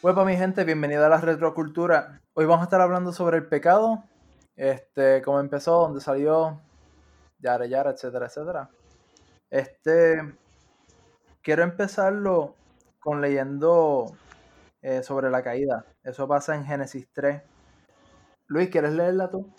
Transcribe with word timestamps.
Pues 0.00 0.14
para 0.14 0.24
mi 0.24 0.36
gente, 0.36 0.62
bienvenida 0.62 1.06
a 1.06 1.08
la 1.08 1.20
retrocultura. 1.20 2.20
Hoy 2.34 2.44
vamos 2.44 2.60
a 2.60 2.64
estar 2.66 2.80
hablando 2.80 3.12
sobre 3.12 3.38
el 3.38 3.48
pecado, 3.48 4.04
este, 4.54 5.22
cómo 5.22 5.40
empezó, 5.40 5.80
dónde 5.80 6.00
salió, 6.00 6.60
yara, 7.40 7.66
yara, 7.66 7.90
etcétera, 7.90 8.26
etcétera. 8.26 8.70
Este, 9.50 10.22
quiero 11.42 11.64
empezarlo 11.64 12.54
con 13.00 13.20
leyendo 13.20 14.16
eh, 14.82 15.02
sobre 15.02 15.30
la 15.30 15.42
caída. 15.42 15.84
Eso 16.04 16.28
pasa 16.28 16.54
en 16.54 16.64
Génesis 16.64 17.08
3. 17.12 17.42
Luis, 18.46 18.68
¿quieres 18.68 18.92
leerla 18.92 19.28
tú? 19.28 19.52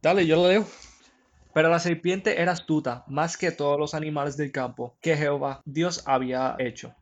Dale, 0.00 0.24
yo 0.24 0.36
lo 0.36 0.46
leo. 0.46 0.64
Pero 1.52 1.68
la 1.68 1.80
serpiente 1.80 2.40
era 2.40 2.52
astuta 2.52 3.02
más 3.08 3.36
que 3.36 3.50
todos 3.50 3.76
los 3.76 3.94
animales 3.94 4.36
del 4.36 4.52
campo 4.52 4.96
que 5.00 5.16
Jehová 5.16 5.62
Dios 5.64 6.04
había 6.06 6.54
hecho, 6.60 6.94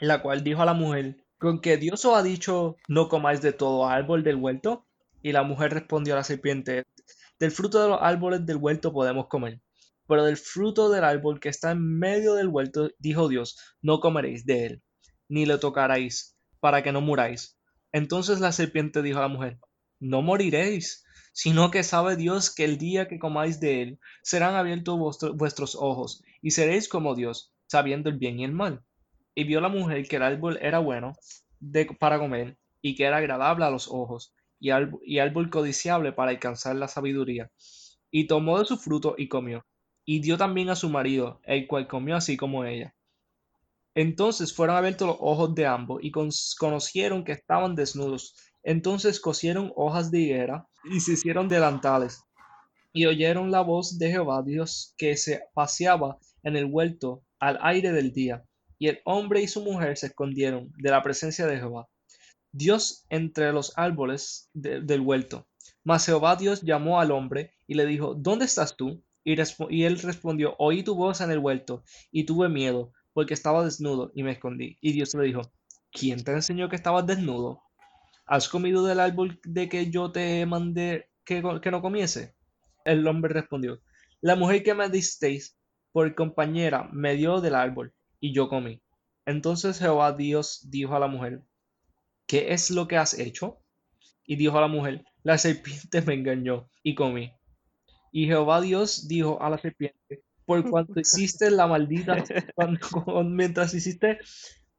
la 0.00 0.22
cual 0.22 0.42
dijo 0.42 0.62
a 0.62 0.64
la 0.64 0.72
mujer, 0.72 1.23
¿con 1.44 1.60
que 1.60 1.76
Dios 1.76 2.04
os 2.04 2.16
ha 2.16 2.22
dicho 2.22 2.76
no 2.88 3.08
comáis 3.08 3.40
de 3.40 3.52
todo 3.52 3.86
árbol 3.86 4.24
del 4.24 4.36
huerto? 4.36 4.86
Y 5.22 5.32
la 5.32 5.42
mujer 5.42 5.72
respondió 5.72 6.14
a 6.14 6.16
la 6.16 6.24
serpiente, 6.24 6.84
del 7.38 7.50
fruto 7.50 7.82
de 7.82 7.88
los 7.88 7.98
árboles 8.00 8.44
del 8.46 8.56
huerto 8.56 8.92
podemos 8.92 9.28
comer, 9.28 9.60
pero 10.08 10.24
del 10.24 10.36
fruto 10.36 10.90
del 10.90 11.04
árbol 11.04 11.40
que 11.40 11.48
está 11.48 11.70
en 11.70 11.98
medio 11.98 12.34
del 12.34 12.48
huerto, 12.48 12.90
dijo 12.98 13.28
Dios, 13.28 13.58
no 13.82 14.00
comeréis 14.00 14.44
de 14.44 14.66
él, 14.66 14.82
ni 15.28 15.46
lo 15.46 15.60
tocaréis, 15.60 16.36
para 16.60 16.82
que 16.82 16.92
no 16.92 17.00
muráis. 17.00 17.58
Entonces 17.92 18.40
la 18.40 18.52
serpiente 18.52 19.02
dijo 19.02 19.18
a 19.18 19.22
la 19.22 19.28
mujer, 19.28 19.58
no 20.00 20.22
moriréis 20.22 21.04
sino 21.34 21.72
que 21.72 21.82
sabe 21.82 22.14
Dios 22.16 22.54
que 22.54 22.64
el 22.64 22.78
día 22.78 23.08
que 23.08 23.18
comáis 23.18 23.58
de 23.58 23.82
él 23.82 24.00
serán 24.22 24.54
abiertos 24.54 25.18
vuestros 25.34 25.74
ojos, 25.74 26.22
y 26.40 26.52
seréis 26.52 26.88
como 26.88 27.16
Dios, 27.16 27.52
sabiendo 27.66 28.08
el 28.08 28.18
bien 28.18 28.38
y 28.38 28.44
el 28.44 28.52
mal. 28.52 28.84
Y 29.34 29.44
vio 29.44 29.60
la 29.60 29.68
mujer 29.68 30.06
que 30.06 30.16
el 30.16 30.22
árbol 30.22 30.58
era 30.60 30.78
bueno 30.78 31.12
de, 31.60 31.86
para 31.86 32.18
comer, 32.18 32.56
y 32.80 32.94
que 32.94 33.04
era 33.04 33.16
agradable 33.16 33.64
a 33.64 33.70
los 33.70 33.88
ojos, 33.88 34.34
y, 34.60 34.70
y 35.04 35.18
árbol 35.18 35.50
codiciable 35.50 36.12
para 36.12 36.30
alcanzar 36.30 36.76
la 36.76 36.88
sabiduría. 36.88 37.50
Y 38.10 38.26
tomó 38.26 38.58
de 38.58 38.64
su 38.64 38.76
fruto 38.76 39.14
y 39.18 39.28
comió, 39.28 39.64
y 40.04 40.20
dio 40.20 40.36
también 40.36 40.70
a 40.70 40.76
su 40.76 40.88
marido, 40.88 41.40
el 41.44 41.66
cual 41.66 41.88
comió 41.88 42.16
así 42.16 42.36
como 42.36 42.64
ella. 42.64 42.94
Entonces 43.94 44.52
fueron 44.52 44.76
abiertos 44.76 45.06
los 45.06 45.16
ojos 45.20 45.54
de 45.54 45.66
ambos, 45.66 46.00
y 46.02 46.10
conocieron 46.10 47.24
que 47.24 47.32
estaban 47.32 47.74
desnudos, 47.74 48.34
entonces 48.64 49.20
cosieron 49.20 49.72
hojas 49.76 50.10
de 50.10 50.20
higuera 50.20 50.66
y 50.84 51.00
se 51.00 51.12
hicieron 51.12 51.48
delantales. 51.48 52.24
Y 52.92 53.06
oyeron 53.06 53.50
la 53.50 53.60
voz 53.60 53.98
de 53.98 54.10
Jehová 54.10 54.42
Dios 54.42 54.94
que 54.96 55.16
se 55.16 55.44
paseaba 55.52 56.18
en 56.42 56.56
el 56.56 56.66
huerto 56.66 57.22
al 57.38 57.58
aire 57.60 57.92
del 57.92 58.12
día. 58.12 58.44
Y 58.78 58.88
el 58.88 59.00
hombre 59.04 59.42
y 59.42 59.48
su 59.48 59.62
mujer 59.62 59.96
se 59.96 60.06
escondieron 60.06 60.72
de 60.76 60.90
la 60.90 61.02
presencia 61.02 61.46
de 61.46 61.58
Jehová. 61.58 61.88
Dios 62.52 63.04
entre 63.08 63.52
los 63.52 63.72
árboles 63.76 64.48
del 64.52 65.00
huerto. 65.00 65.46
Mas 65.82 66.06
Jehová 66.06 66.36
Dios 66.36 66.62
llamó 66.62 67.00
al 67.00 67.10
hombre 67.10 67.52
y 67.66 67.74
le 67.74 67.86
dijo, 67.86 68.14
¿Dónde 68.14 68.44
estás 68.44 68.76
tú? 68.76 69.02
Y, 69.24 69.84
él 69.84 69.98
respondió, 70.00 70.54
Oí 70.58 70.82
tu 70.82 70.94
voz 70.94 71.20
en 71.20 71.30
el 71.30 71.38
huerto 71.38 71.82
y 72.10 72.24
tuve 72.24 72.48
miedo, 72.48 72.92
porque 73.14 73.32
estaba 73.32 73.64
desnudo 73.64 74.12
y 74.14 74.22
me 74.22 74.32
escondí. 74.32 74.76
Y 74.80 74.92
Dios 74.92 75.14
le 75.14 75.24
dijo, 75.24 75.42
¿quién 75.90 76.22
te 76.22 76.32
enseñó 76.32 76.68
que 76.68 76.76
estabas 76.76 77.06
desnudo? 77.06 77.62
¿Has 78.26 78.48
comido 78.48 78.84
del 78.84 79.00
árbol 79.00 79.40
de 79.44 79.68
que 79.68 79.90
yo 79.90 80.12
te 80.12 80.44
mandé 80.44 81.08
que, 81.24 81.40
no 81.42 81.80
comiese? 81.80 82.34
El 82.84 83.06
hombre 83.06 83.32
respondió, 83.32 83.80
La 84.20 84.36
mujer 84.36 84.62
que 84.62 84.74
me 84.74 84.88
disteis 84.90 85.56
por 85.92 86.14
compañera 86.14 86.88
me 86.92 87.14
dio 87.14 87.40
del 87.40 87.54
árbol, 87.54 87.93
y 88.24 88.32
yo 88.32 88.48
comí. 88.48 88.80
Entonces 89.26 89.78
Jehová 89.78 90.14
Dios 90.14 90.70
dijo 90.70 90.96
a 90.96 90.98
la 90.98 91.08
mujer, 91.08 91.42
¿qué 92.26 92.54
es 92.54 92.70
lo 92.70 92.88
que 92.88 92.96
has 92.96 93.18
hecho? 93.18 93.58
Y 94.24 94.36
dijo 94.36 94.56
a 94.56 94.62
la 94.62 94.66
mujer, 94.66 95.04
la 95.22 95.36
serpiente 95.36 96.00
me 96.00 96.14
engañó, 96.14 96.70
y 96.82 96.94
comí. 96.94 97.32
Y 98.12 98.24
Jehová 98.24 98.62
Dios 98.62 99.08
dijo 99.08 99.42
a 99.42 99.50
la 99.50 99.58
serpiente, 99.58 100.22
por 100.46 100.70
cuanto 100.70 100.98
hiciste 100.98 101.50
la 101.50 101.66
maldita, 101.66 102.24
mientras 103.26 103.74
hiciste 103.74 104.20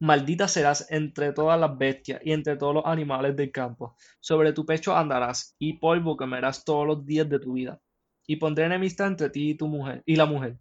Maldita 0.00 0.48
serás 0.48 0.90
entre 0.90 1.32
todas 1.32 1.58
las 1.58 1.78
bestias 1.78 2.20
y 2.24 2.32
entre 2.32 2.56
todos 2.56 2.74
los 2.74 2.84
animales 2.84 3.36
del 3.36 3.52
campo. 3.52 3.96
Sobre 4.18 4.52
tu 4.52 4.66
pecho 4.66 4.96
andarás, 4.96 5.54
y 5.60 5.74
polvo 5.74 6.16
comerás 6.16 6.64
todos 6.64 6.84
los 6.84 7.06
días 7.06 7.28
de 7.30 7.38
tu 7.38 7.52
vida. 7.52 7.80
Y 8.26 8.36
pondré 8.36 8.64
enemistad 8.64 9.06
entre 9.06 9.30
ti 9.30 9.50
y 9.50 9.54
tu 9.54 9.68
mujer, 9.68 10.02
y 10.04 10.16
la 10.16 10.26
mujer, 10.26 10.58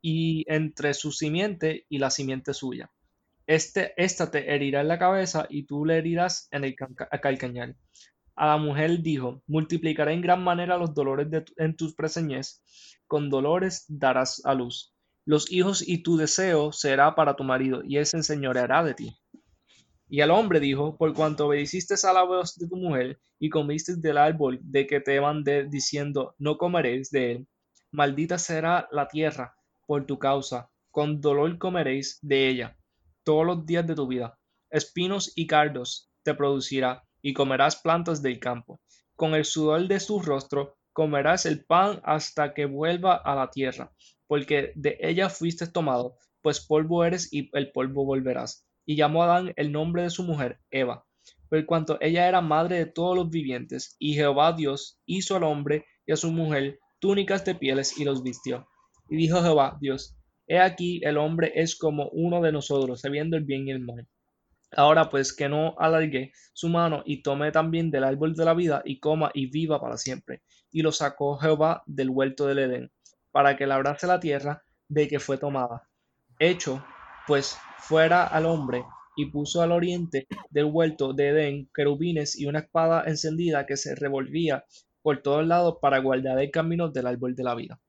y 0.00 0.44
entre 0.52 0.94
su 0.94 1.12
simiente 1.12 1.86
y 1.88 1.98
la 1.98 2.10
simiente 2.10 2.54
suya. 2.54 2.90
Este, 3.46 3.94
esta 3.96 4.30
te 4.30 4.54
herirá 4.54 4.82
en 4.82 4.88
la 4.88 4.98
cabeza, 4.98 5.46
y 5.48 5.64
tú 5.64 5.84
le 5.84 5.98
herirás 5.98 6.48
en 6.50 6.64
el 6.64 6.76
calcañal. 7.22 7.76
A 8.36 8.46
la 8.46 8.56
mujer 8.56 9.00
dijo, 9.00 9.42
multiplicaré 9.46 10.12
en 10.12 10.20
gran 10.20 10.44
manera 10.44 10.76
los 10.76 10.94
dolores 10.94 11.30
de 11.30 11.44
en 11.56 11.76
tus 11.76 11.94
preseñez, 11.94 12.62
con 13.06 13.30
dolores 13.30 13.84
darás 13.88 14.44
a 14.44 14.54
luz 14.54 14.94
los 15.28 15.52
hijos 15.52 15.86
y 15.86 16.02
tu 16.02 16.16
deseo 16.16 16.72
será 16.72 17.14
para 17.14 17.36
tu 17.36 17.44
marido, 17.44 17.82
y 17.84 17.98
él 17.98 18.06
se 18.06 18.16
enseñoreará 18.16 18.82
de 18.82 18.94
ti. 18.94 19.18
Y 20.08 20.22
el 20.22 20.30
hombre 20.30 20.58
dijo, 20.58 20.96
por 20.96 21.12
cuanto 21.12 21.48
obedeciste 21.48 21.96
a 22.02 22.12
la 22.14 22.22
voz 22.22 22.56
de 22.56 22.66
tu 22.66 22.76
mujer, 22.76 23.20
y 23.38 23.50
comiste 23.50 23.96
del 23.96 24.16
árbol 24.16 24.58
de 24.62 24.86
que 24.86 25.00
te 25.00 25.20
mandé, 25.20 25.64
diciendo, 25.68 26.34
no 26.38 26.56
comeréis 26.56 27.10
de 27.10 27.32
él, 27.32 27.46
maldita 27.90 28.38
será 28.38 28.88
la 28.90 29.06
tierra 29.06 29.54
por 29.88 30.04
tu 30.04 30.18
causa, 30.18 30.70
con 30.90 31.22
dolor 31.22 31.56
comeréis 31.56 32.18
de 32.20 32.46
ella 32.46 32.76
todos 33.24 33.46
los 33.46 33.64
días 33.64 33.86
de 33.86 33.94
tu 33.94 34.06
vida. 34.06 34.38
Espinos 34.70 35.32
y 35.34 35.46
cardos 35.46 36.10
te 36.22 36.34
producirá, 36.34 37.04
y 37.22 37.32
comerás 37.32 37.76
plantas 37.76 38.20
del 38.20 38.38
campo. 38.38 38.82
Con 39.16 39.34
el 39.34 39.46
sudor 39.46 39.88
de 39.88 39.98
su 39.98 40.20
rostro 40.20 40.76
comerás 40.92 41.46
el 41.46 41.64
pan 41.64 42.02
hasta 42.04 42.52
que 42.52 42.66
vuelva 42.66 43.16
a 43.16 43.34
la 43.34 43.50
tierra, 43.50 43.90
porque 44.26 44.72
de 44.74 44.98
ella 45.00 45.30
fuiste 45.30 45.66
tomado, 45.66 46.18
pues 46.42 46.60
polvo 46.60 47.02
eres 47.02 47.32
y 47.32 47.48
el 47.54 47.72
polvo 47.72 48.04
volverás. 48.04 48.66
Y 48.84 48.94
llamó 48.94 49.22
a 49.22 49.26
Adán 49.26 49.54
el 49.56 49.72
nombre 49.72 50.02
de 50.02 50.10
su 50.10 50.22
mujer, 50.22 50.60
Eva, 50.70 51.06
por 51.48 51.64
cuanto 51.64 51.96
ella 52.02 52.28
era 52.28 52.42
madre 52.42 52.76
de 52.76 52.86
todos 52.86 53.16
los 53.16 53.30
vivientes, 53.30 53.96
y 53.98 54.12
Jehová 54.12 54.52
Dios 54.52 55.00
hizo 55.06 55.36
al 55.36 55.44
hombre 55.44 55.86
y 56.04 56.12
a 56.12 56.16
su 56.16 56.30
mujer 56.30 56.78
túnicas 56.98 57.42
de 57.46 57.54
pieles 57.54 57.98
y 57.98 58.04
los 58.04 58.22
vistió. 58.22 58.68
Y 59.08 59.16
dijo 59.16 59.42
Jehová 59.42 59.76
Dios, 59.80 60.16
He 60.46 60.58
aquí 60.58 61.00
el 61.04 61.18
hombre 61.18 61.52
es 61.54 61.76
como 61.76 62.08
uno 62.08 62.40
de 62.40 62.52
nosotros, 62.52 63.00
sabiendo 63.00 63.36
el 63.36 63.44
bien 63.44 63.68
y 63.68 63.70
el 63.70 63.80
mal. 63.80 64.06
Ahora 64.72 65.08
pues 65.08 65.34
que 65.34 65.48
no 65.48 65.74
alargue 65.78 66.32
su 66.52 66.68
mano 66.68 67.02
y 67.04 67.22
tome 67.22 67.52
también 67.52 67.90
del 67.90 68.04
árbol 68.04 68.34
de 68.34 68.44
la 68.44 68.54
vida 68.54 68.82
y 68.84 68.98
coma 68.98 69.30
y 69.34 69.46
viva 69.46 69.80
para 69.80 69.96
siempre. 69.96 70.42
Y 70.70 70.82
lo 70.82 70.92
sacó 70.92 71.38
Jehová 71.38 71.82
del 71.86 72.10
huerto 72.10 72.46
del 72.46 72.58
Edén 72.58 72.90
para 73.30 73.56
que 73.56 73.66
labrase 73.66 74.06
la 74.06 74.20
tierra 74.20 74.62
de 74.88 75.08
que 75.08 75.20
fue 75.20 75.38
tomada. 75.38 75.88
Hecho, 76.38 76.84
pues, 77.26 77.58
fuera 77.78 78.26
al 78.26 78.46
hombre, 78.46 78.84
y 79.18 79.26
puso 79.26 79.62
al 79.62 79.72
oriente 79.72 80.28
del 80.48 80.66
huerto 80.66 81.12
de 81.12 81.28
Edén 81.30 81.70
querubines 81.74 82.38
y 82.38 82.46
una 82.46 82.60
espada 82.60 83.02
encendida 83.06 83.66
que 83.66 83.76
se 83.76 83.96
revolvía 83.96 84.64
por 85.02 85.22
todos 85.22 85.44
lados 85.44 85.78
para 85.82 85.98
guardar 85.98 86.38
el 86.38 86.52
camino 86.52 86.88
del 86.88 87.08
árbol 87.08 87.34
de 87.34 87.42
la 87.42 87.56
vida. 87.56 87.80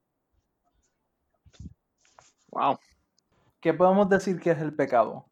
Wow. 2.52 2.78
¿Qué 3.62 3.74
podemos 3.74 4.10
decir 4.10 4.40
que 4.40 4.52
es 4.52 4.60
el 4.60 4.74
pecado? 4.74 5.26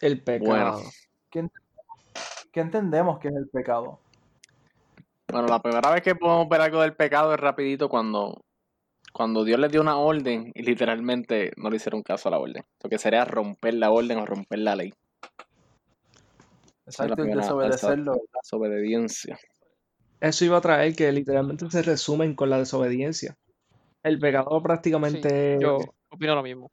El 0.00 0.22
pecado. 0.22 0.82
¿Qué, 1.30 1.48
¿Qué, 2.52 2.60
entendemos 2.60 3.18
que 3.18 3.28
es 3.28 3.34
el 3.34 3.48
pecado? 3.48 4.00
Bueno, 5.28 5.46
la 5.46 5.60
primera 5.60 5.90
vez 5.92 6.02
que 6.02 6.14
podemos 6.14 6.48
ver 6.48 6.60
algo 6.60 6.80
del 6.80 6.96
pecado 6.96 7.32
es 7.32 7.40
rapidito 7.40 7.88
cuando 7.88 8.42
cuando 9.12 9.44
Dios 9.44 9.58
les 9.58 9.72
dio 9.72 9.80
una 9.80 9.96
orden 9.96 10.52
y 10.54 10.62
literalmente 10.62 11.52
no 11.56 11.70
le 11.70 11.76
hicieron 11.76 12.02
caso 12.02 12.28
a 12.28 12.32
la 12.32 12.38
orden. 12.38 12.64
Lo 12.82 12.90
que 12.90 12.98
sería 12.98 13.24
romper 13.24 13.74
la 13.74 13.90
orden 13.90 14.18
o 14.18 14.26
romper 14.26 14.60
la 14.60 14.76
ley. 14.76 14.92
Exacto, 16.86 17.24
y 17.24 17.34
desobedecerlo. 17.34 18.14
La 18.14 18.40
desobediencia. 18.42 19.38
Eso 20.20 20.44
iba 20.44 20.58
a 20.58 20.60
traer 20.60 20.94
que 20.94 21.10
literalmente 21.12 21.68
se 21.70 21.82
resumen 21.82 22.34
con 22.34 22.50
la 22.50 22.58
desobediencia. 22.58 23.36
El 24.02 24.18
pecado 24.18 24.62
prácticamente. 24.62 25.58
yo 25.60 25.78
opino 26.10 26.34
lo 26.34 26.42
mismo. 26.42 26.70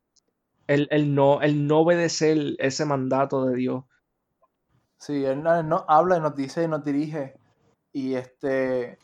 El, 0.68 1.16
no, 1.16 1.42
el 1.42 1.66
no 1.66 1.80
obedecer 1.80 2.56
ese 2.60 2.86
mandato 2.86 3.46
de 3.46 3.56
Dios. 3.56 3.86
Sí, 4.98 5.24
él 5.24 5.42
no 5.42 5.86
habla 5.88 6.18
y 6.18 6.20
nos 6.20 6.36
dice 6.36 6.64
y 6.64 6.68
nos 6.68 6.84
dirige. 6.84 7.36
Y 7.94 8.16
este 8.16 9.00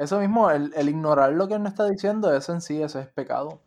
eso 0.00 0.18
mismo, 0.18 0.50
el, 0.50 0.72
ignorar 0.88 1.34
lo 1.34 1.46
que 1.46 1.52
él 1.52 1.62
nos 1.62 1.72
está 1.72 1.84
diciendo, 1.84 2.34
eso 2.34 2.54
en 2.54 2.62
sí, 2.62 2.82
eso 2.82 2.98
es 2.98 3.08
pecado. 3.08 3.60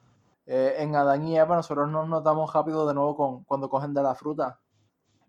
Eh, 0.48 0.78
en 0.80 0.96
Adán 0.96 1.28
y 1.28 1.38
Eva 1.38 1.56
nosotros 1.56 1.88
nos 1.92 2.10
notamos 2.10 2.52
rápido 2.52 2.88
de 2.88 2.96
nuevo 2.96 3.16
con, 3.16 3.44
cuando 3.44 3.70
cogen 3.70 3.94
de 3.94 4.02
la 4.02 4.16
fruta. 4.16 4.60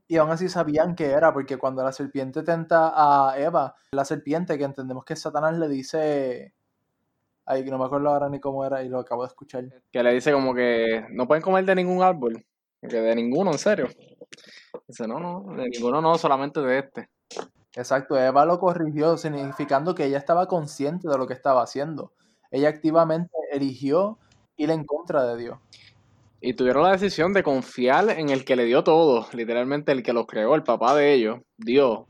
Y 0.09 0.17
aún 0.17 0.31
así 0.31 0.49
sabían 0.49 0.95
que 0.95 1.11
era, 1.11 1.35
porque 1.35 1.59
cuando 1.59 1.85
la 1.85 1.93
serpiente 1.93 2.43
tenta 2.43 2.95
a 2.97 3.39
Eva, 3.39 3.75
la 3.93 4.07
serpiente, 4.07 4.57
que 4.57 4.65
entendemos 4.65 5.05
que 5.05 5.15
Satanás 5.15 5.59
le 5.59 5.69
dice... 5.69 6.55
Ay, 7.47 7.63
que 7.65 7.71
no 7.71 7.79
me 7.79 7.85
acuerdo 7.85 8.09
ahora 8.09 8.29
ni 8.29 8.41
cómo 8.41 8.65
era 8.65 8.83
y 8.83 8.89
lo 8.89 9.01
acabo 9.01 9.23
de 9.23 9.29
escuchar. 9.29 9.65
Que 9.93 10.03
le 10.03 10.15
dice 10.15 10.33
como 10.33 10.55
que 10.55 11.07
no 11.11 11.27
pueden 11.27 11.43
comer 11.43 11.65
de 11.65 11.75
ningún 11.75 12.03
árbol. 12.03 12.45
Que 12.81 13.01
de 13.01 13.15
ninguno, 13.15 13.53
en 13.53 13.59
serio. 13.59 13.89
Dice, 14.87 15.07
no, 15.07 15.19
no, 15.19 15.55
de 15.55 15.69
ninguno 15.69 16.01
no, 16.01 16.17
solamente 16.17 16.61
de 16.61 16.79
este. 16.79 17.09
Exacto, 17.77 18.19
Eva 18.19 18.45
lo 18.47 18.59
corrigió, 18.59 19.17
significando 19.17 19.95
que 19.95 20.05
ella 20.05 20.19
estaba 20.19 20.47
consciente 20.47 21.09
de 21.09 21.19
lo 21.19 21.27
que 21.27 21.35
estaba 21.35 21.63
haciendo. 21.63 22.13
Ella 22.51 22.69
activamente 22.69 23.33
eligió 23.53 24.19
ir 24.57 24.71
en 24.71 24.85
contra 24.85 25.25
de 25.25 25.37
Dios. 25.37 25.59
Y 26.41 26.55
tuvieron 26.55 26.83
la 26.83 26.93
decisión 26.93 27.33
de 27.33 27.43
confiar 27.43 28.11
en 28.11 28.29
el 28.29 28.45
que 28.45 28.57
le 28.57 28.65
dio 28.65 28.85
todo, 28.85 29.27
literalmente 29.33 29.93
el 29.93 30.03
que 30.03 30.13
los 30.13 30.27
creó, 30.27 30.55
el 30.55 30.63
papá 30.63 30.95
de 30.95 31.15
ellos, 31.15 31.41
Dios. 31.57 32.01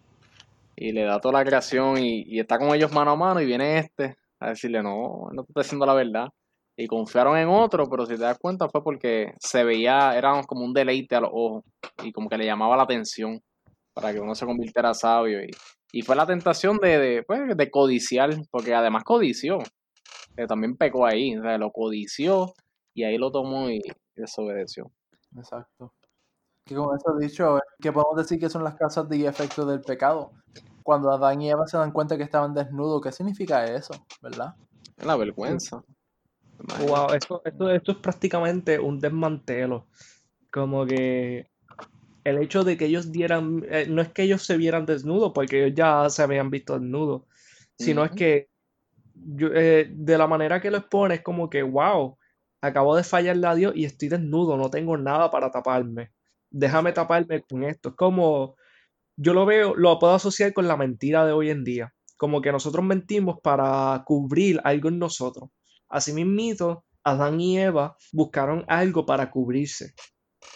Y 0.77 0.93
le 0.93 1.05
da 1.05 1.21
toda 1.21 1.39
la 1.39 1.45
creación 1.45 1.99
y, 1.99 2.25
y 2.27 2.41
está 2.41 2.59
con 2.59 2.75
ellos 2.75 2.93
mano 2.93 3.13
a 3.13 3.17
mano 3.17 3.41
y 3.41 3.47
viene 3.47 3.79
este 3.79 4.17
a 4.45 4.51
decirle, 4.51 4.83
no, 4.83 5.29
no 5.33 5.43
te 5.43 5.51
estoy 5.51 5.63
diciendo 5.63 5.87
la 5.87 5.95
verdad. 5.95 6.29
Y 6.77 6.87
confiaron 6.89 7.37
en 7.39 7.49
otro, 7.49 7.89
pero 7.89 8.05
si 8.05 8.17
te 8.17 8.23
das 8.23 8.39
cuenta 8.39 8.69
fue 8.69 8.83
porque 8.83 9.35
se 9.39 9.63
veía, 9.63 10.17
era 10.17 10.43
como 10.43 10.65
un 10.65 10.73
deleite 10.73 11.15
a 11.15 11.21
los 11.21 11.31
ojos 11.33 11.65
y 12.03 12.11
como 12.13 12.29
que 12.29 12.37
le 12.37 12.47
llamaba 12.47 12.77
la 12.77 12.83
atención 12.83 13.41
para 13.95 14.13
que 14.13 14.19
uno 14.19 14.35
se 14.35 14.45
convirtiera 14.45 14.93
sabio. 14.93 15.41
Y, 15.41 15.51
y 15.93 16.03
fue 16.03 16.17
la 16.17 16.27
tentación 16.27 16.79
de, 16.79 16.99
de, 16.99 17.23
pues, 17.23 17.57
de 17.57 17.71
codiciar, 17.71 18.31
porque 18.51 18.75
además 18.75 19.05
codició. 19.05 19.59
Que 20.37 20.49
también 20.49 20.77
pecó 20.77 21.07
ahí, 21.07 21.35
lo 21.35 21.71
codició 21.71 22.55
y 22.93 23.05
ahí 23.05 23.19
lo 23.19 23.31
tomó 23.31 23.71
y 23.71 23.81
desobedeció. 24.17 24.91
Exacto. 25.37 25.93
Que 26.67 26.75
con 26.75 26.97
eso 26.97 27.17
dicho, 27.21 27.59
que 27.81 27.93
podemos 27.93 28.17
decir 28.17 28.41
que 28.41 28.51
son 28.51 28.65
las 28.65 28.75
causas 28.75 29.07
y 29.13 29.27
efectos 29.27 29.69
del 29.69 29.81
pecado. 29.81 30.33
Cuando 30.85 31.11
Adán 31.11 31.41
y 31.41 31.51
Eva 31.51 31.67
se 31.67 31.79
dan 31.79 31.93
cuenta 31.93 32.19
que 32.19 32.23
estaban 32.23 32.53
desnudos, 32.53 33.01
¿qué 33.03 33.11
significa 33.11 33.65
eso? 33.65 33.95
¿Verdad? 34.23 34.55
La 34.99 35.17
vergüenza. 35.17 35.83
Wow, 36.87 37.15
esto, 37.15 37.41
esto, 37.45 37.71
esto 37.71 37.93
es 37.93 37.99
prácticamente 37.99 38.79
un 38.79 39.01
desmantelo. 39.01 39.87
Como 40.53 40.85
que 40.85 41.51
el 42.23 42.39
hecho 42.39 42.65
de 42.65 42.77
que 42.77 42.85
ellos 42.85 43.11
dieran, 43.11 43.65
eh, 43.69 43.87
no 43.89 44.03
es 44.03 44.11
que 44.11 44.25
ellos 44.25 44.45
se 44.45 44.59
vieran 44.59 44.85
desnudos, 44.85 45.33
porque 45.35 45.65
ellos 45.65 45.75
ya 45.75 46.09
se 46.11 46.23
habían 46.23 46.51
visto 46.51 46.79
desnudos, 46.79 47.23
sino 47.79 48.05
es 48.05 48.11
que 48.13 48.51
yo, 49.15 49.49
eh, 49.55 49.91
de 49.91 50.19
la 50.19 50.27
manera 50.27 50.61
que 50.61 50.71
lo 50.71 50.77
expone 50.77 51.17
es 51.17 51.23
como 51.23 51.49
que, 51.49 51.63
wow, 51.63 52.19
acabo 52.61 52.95
de 52.95 53.05
fallarle 53.05 53.47
a 53.47 53.55
Dios 53.55 53.73
y 53.75 53.87
estoy 53.87 54.09
desnudo, 54.09 54.59
no 54.59 54.69
tengo 54.69 54.99
nada 54.99 55.31
para 55.31 55.51
taparme. 55.51 56.13
Déjame 56.51 56.93
taparme 56.93 57.43
con 57.43 57.65
esto. 57.65 57.89
Es 57.89 57.95
como, 57.95 58.57
yo 59.17 59.35
lo 59.35 59.47
veo, 59.47 59.75
lo 59.75 59.99
puedo 59.99 60.15
asociar 60.15 60.53
con 60.53 60.69
la 60.69 60.77
mentira 60.77 61.25
de 61.25 61.33
hoy 61.33 61.51
en 61.51 61.65
día. 61.65 61.93
Como 62.17 62.41
que 62.41 62.53
nosotros 62.53 62.85
mentimos 62.85 63.37
para 63.43 64.03
cubrir 64.07 64.61
algo 64.65 64.89
en 64.89 64.99
nosotros. 64.99 65.51
Asimismo, 65.89 66.85
Adán 67.05 67.41
y 67.41 67.59
Eva 67.59 67.97
buscaron 68.13 68.65
algo 68.69 69.05
para 69.05 69.31
cubrirse. 69.31 69.95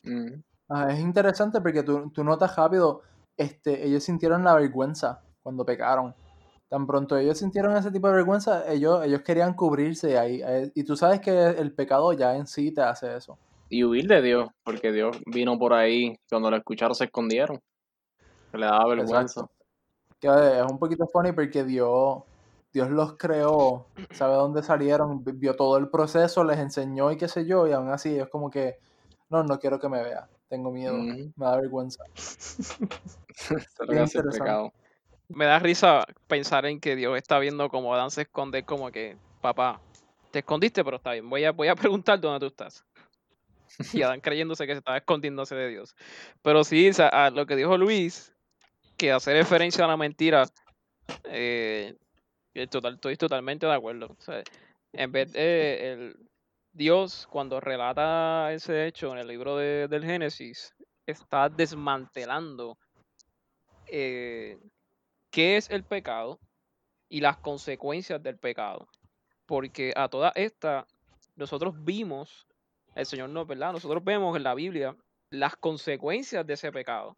Mm. 0.04 0.42
Ah, 0.70 0.88
es 0.92 1.00
interesante 1.00 1.60
porque 1.60 1.82
tú, 1.82 2.10
tú 2.10 2.24
notas 2.24 2.54
rápido, 2.56 3.02
este, 3.36 3.86
ellos 3.86 4.04
sintieron 4.04 4.44
la 4.44 4.54
vergüenza 4.54 5.22
cuando 5.42 5.64
pecaron. 5.64 6.14
Tan 6.68 6.86
pronto 6.86 7.16
ellos 7.16 7.38
sintieron 7.38 7.74
ese 7.76 7.90
tipo 7.90 8.08
de 8.08 8.14
vergüenza, 8.14 8.70
ellos, 8.70 9.02
ellos 9.04 9.22
querían 9.22 9.54
cubrirse 9.54 10.18
ahí. 10.18 10.42
eh, 10.44 10.70
Y 10.74 10.84
tú 10.84 10.96
sabes 10.96 11.20
que 11.20 11.30
el 11.30 11.72
pecado 11.72 12.12
ya 12.12 12.36
en 12.36 12.46
sí 12.46 12.72
te 12.72 12.82
hace 12.82 13.16
eso. 13.16 13.38
Y 13.70 13.84
huir 13.84 14.06
de 14.06 14.20
Dios, 14.20 14.48
porque 14.64 14.92
Dios 14.92 15.18
vino 15.26 15.58
por 15.58 15.72
ahí, 15.72 16.16
cuando 16.28 16.50
lo 16.50 16.56
escucharon 16.56 16.94
se 16.94 17.04
escondieron. 17.04 17.58
Le 18.52 18.66
daba 18.66 18.88
vergüenza. 18.88 19.40
Exacto. 19.40 19.50
Que 20.20 20.28
eh, 20.28 20.58
es 20.60 20.70
un 20.70 20.78
poquito 20.78 21.06
funny 21.06 21.32
porque 21.32 21.64
Dios, 21.64 22.22
Dios 22.72 22.90
los 22.90 23.16
creó, 23.16 23.86
sabe 24.10 24.34
dónde 24.34 24.62
salieron, 24.62 25.22
vi- 25.24 25.32
vio 25.32 25.54
todo 25.54 25.76
el 25.78 25.88
proceso, 25.88 26.42
les 26.44 26.58
enseñó 26.58 27.12
y 27.12 27.16
qué 27.16 27.28
sé 27.28 27.46
yo, 27.46 27.66
y 27.66 27.72
aún 27.72 27.88
así 27.90 28.14
ellos 28.14 28.28
como 28.30 28.50
que, 28.50 28.78
no, 29.28 29.42
no 29.44 29.58
quiero 29.58 29.78
que 29.78 29.88
me 29.88 30.02
vea, 30.02 30.28
tengo 30.48 30.70
miedo, 30.70 30.96
Ujú. 30.96 31.32
me 31.36 31.46
da 31.46 31.56
vergüenza. 31.56 32.02
Es 33.88 34.14
pecado. 34.32 34.72
Me 35.28 35.44
da 35.44 35.58
risa 35.58 36.04
pensar 36.26 36.66
en 36.66 36.80
que 36.80 36.96
Dios 36.96 37.16
está 37.16 37.38
viendo 37.38 37.68
como 37.68 37.94
Adán 37.94 38.10
se 38.10 38.22
esconde, 38.22 38.64
como 38.64 38.90
que, 38.90 39.16
papá, 39.40 39.80
te 40.30 40.40
escondiste, 40.40 40.82
pero 40.84 40.96
está 40.96 41.12
bien, 41.12 41.28
voy 41.28 41.44
a, 41.44 41.52
voy 41.52 41.68
a 41.68 41.74
preguntar 41.76 42.20
dónde 42.20 42.40
tú 42.40 42.46
estás. 42.46 42.84
Y 44.00 44.02
Adán 44.02 44.20
creyéndose 44.20 44.66
que 44.66 44.72
se 44.72 44.78
estaba 44.78 44.96
escondiéndose 44.96 45.54
de 45.54 45.68
Dios. 45.68 45.94
Pero 46.42 46.64
sí, 46.64 46.88
o 46.88 46.92
sea, 46.92 47.08
a 47.08 47.30
lo 47.30 47.46
que 47.46 47.54
dijo 47.54 47.76
Luis, 47.76 48.34
que 48.98 49.12
hace 49.12 49.32
referencia 49.32 49.84
a 49.84 49.88
la 49.88 49.96
mentira, 49.96 50.44
eh, 51.24 51.96
total, 52.68 52.94
estoy 52.94 53.16
totalmente 53.16 53.64
de 53.64 53.72
acuerdo. 53.72 54.16
En 54.92 55.12
vez 55.12 55.32
de 55.32 55.92
el 55.92 56.16
Dios, 56.72 57.26
cuando 57.30 57.60
relata 57.60 58.52
ese 58.52 58.86
hecho 58.86 59.12
en 59.12 59.18
el 59.18 59.28
libro 59.28 59.56
de- 59.56 59.88
del 59.88 60.04
Génesis, 60.04 60.74
está 61.06 61.48
desmantelando 61.48 62.76
eh, 63.90 64.58
qué 65.30 65.56
es 65.56 65.70
el 65.70 65.82
pecado 65.84 66.38
y 67.08 67.20
las 67.20 67.38
consecuencias 67.38 68.22
del 68.22 68.38
pecado. 68.38 68.86
Porque 69.46 69.92
a 69.96 70.08
toda 70.08 70.30
esta, 70.34 70.86
nosotros 71.36 71.72
vimos, 71.84 72.46
el 72.94 73.06
Señor 73.06 73.30
no, 73.30 73.46
¿verdad? 73.46 73.72
Nosotros 73.72 74.04
vemos 74.04 74.36
en 74.36 74.42
la 74.42 74.54
Biblia 74.54 74.94
las 75.30 75.56
consecuencias 75.56 76.46
de 76.46 76.54
ese 76.54 76.70
pecado. 76.70 77.16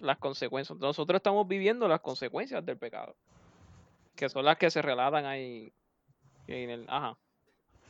Las 0.00 0.18
consecuencias. 0.18 0.78
Nosotros 0.78 1.16
estamos 1.18 1.46
viviendo 1.48 1.88
las 1.88 2.00
consecuencias 2.00 2.64
del 2.64 2.76
pecado. 2.78 3.14
Que 4.14 4.28
son 4.28 4.44
las 4.44 4.56
que 4.58 4.70
se 4.70 4.82
relatan 4.82 5.26
ahí 5.26 5.72
en 6.46 6.70
el. 6.70 6.84
Ajá. 6.88 7.18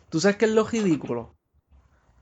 ¿Tú 0.08 0.20
sabes 0.20 0.37
qué 0.37 0.44
es 0.47 0.53
lo 0.53 0.64
ridículo? 0.64 1.35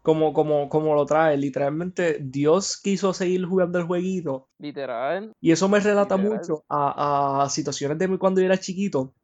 Como, 0.03 0.35
como, 0.35 0.69
como 0.69 0.95
lo 0.95 1.07
trae, 1.07 1.37
literalmente 1.39 2.19
Dios 2.21 2.79
quiso 2.79 3.15
seguir 3.15 3.47
jugando 3.47 3.79
el 3.79 3.87
jueguito 3.87 4.49
Literal. 4.59 5.33
y 5.41 5.51
eso 5.51 5.67
me 5.67 5.81
relata 5.81 6.17
Literal. 6.19 6.39
mucho 6.39 6.65
a, 6.69 7.45
a 7.45 7.49
situaciones 7.49 7.97
de 7.99 8.09
mí 8.09 8.19
cuando 8.19 8.43
yo 8.43 8.47
era 8.47 8.59
chiquito, 8.59 9.15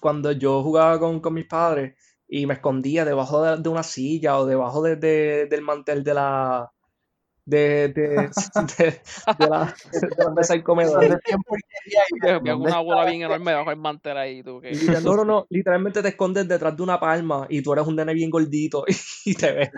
cuando 0.00 0.30
yo 0.30 0.62
jugaba 0.62 1.00
con, 1.00 1.18
con 1.18 1.34
mis 1.34 1.46
padres 1.46 1.96
y 2.28 2.46
me 2.46 2.54
escondía 2.54 3.04
debajo 3.04 3.42
de, 3.42 3.56
de 3.60 3.68
una 3.68 3.82
silla 3.82 4.38
o 4.38 4.46
debajo 4.46 4.82
de, 4.82 4.94
de- 4.94 5.46
del 5.46 5.62
mantel 5.62 6.04
de 6.04 6.14
la 6.14 6.72
de, 7.46 7.88
de, 7.88 8.30
de, 8.78 8.84
de 9.38 9.46
la, 9.48 9.74
de 9.92 10.24
la 10.24 10.30
mesa 10.30 10.54
del 10.54 10.62
comedor. 10.64 11.00
¿Dónde 11.00 11.18
tiempo 11.18 11.44
porquería 11.48 12.02
y 12.10 12.20
Te 12.20 12.32
¿Dónde 12.32 12.54
una 12.54 12.80
bola 12.80 13.04
bien 13.04 13.22
enorme 13.22 13.52
bajo 13.54 13.70
el 13.70 13.76
mantel 13.76 14.16
ahí, 14.16 14.42
tú. 14.42 14.60
Que... 14.60 14.70
Literal- 14.70 15.04
No, 15.04 15.14
no, 15.16 15.24
no, 15.24 15.46
literalmente 15.50 16.02
te 16.02 16.08
escondes 16.08 16.48
detrás 16.48 16.76
de 16.76 16.82
una 16.82 16.98
palma 16.98 17.46
y 17.50 17.62
tú 17.62 17.72
eres 17.72 17.86
un 17.86 17.96
nene 17.96 18.14
bien 18.14 18.30
gordito 18.30 18.84
y 19.24 19.34
te 19.34 19.52
ves. 19.52 19.70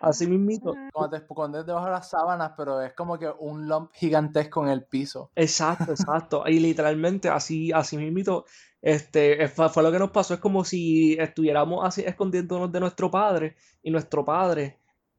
Así 0.00 0.26
mismito. 0.26 0.74
Cuando 0.92 1.16
te 1.16 1.22
escondes 1.24 1.66
debajo 1.66 1.86
de 1.86 1.92
las 1.92 2.08
sábanas, 2.10 2.52
pero 2.56 2.80
es 2.82 2.92
como 2.94 3.18
que 3.18 3.28
un 3.38 3.68
lump 3.68 3.90
gigantesco 3.92 4.62
en 4.64 4.70
el 4.70 4.84
piso. 4.84 5.30
Exacto, 5.36 5.92
exacto. 5.92 6.42
Y 6.46 6.60
literalmente 6.60 7.28
así, 7.28 7.72
así 7.72 7.96
mismito, 7.96 8.44
este, 8.82 9.48
fue 9.48 9.82
lo 9.82 9.92
que 9.92 9.98
nos 9.98 10.10
pasó. 10.10 10.34
Es 10.34 10.40
como 10.40 10.64
si 10.64 11.14
estuviéramos 11.14 11.84
así 11.84 12.02
escondiéndonos 12.02 12.70
de 12.72 12.80
nuestro 12.80 13.10
padre 13.10 13.56
y 13.82 13.90
nuestro 13.90 14.24
padre, 14.24 14.78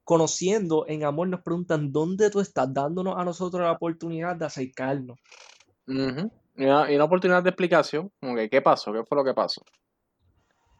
conociendo 0.09 0.85
en 0.87 1.03
amor, 1.03 1.27
nos 1.27 1.41
preguntan 1.41 1.91
dónde 1.91 2.31
tú 2.31 2.39
estás, 2.39 2.73
dándonos 2.73 3.15
a 3.15 3.23
nosotros 3.23 3.61
la 3.61 3.73
oportunidad 3.73 4.35
de 4.35 4.43
acercarnos. 4.43 5.19
Y, 5.85 6.63
una, 6.65 6.91
y 6.91 6.95
una 6.95 7.03
oportunidad 7.03 7.43
de 7.43 7.51
explicación, 7.51 8.11
como 8.19 8.35
que 8.35 8.49
qué 8.49 8.59
pasó, 8.59 8.91
qué 8.91 9.03
fue 9.03 9.15
lo 9.19 9.23
que 9.23 9.35
pasó. 9.35 9.61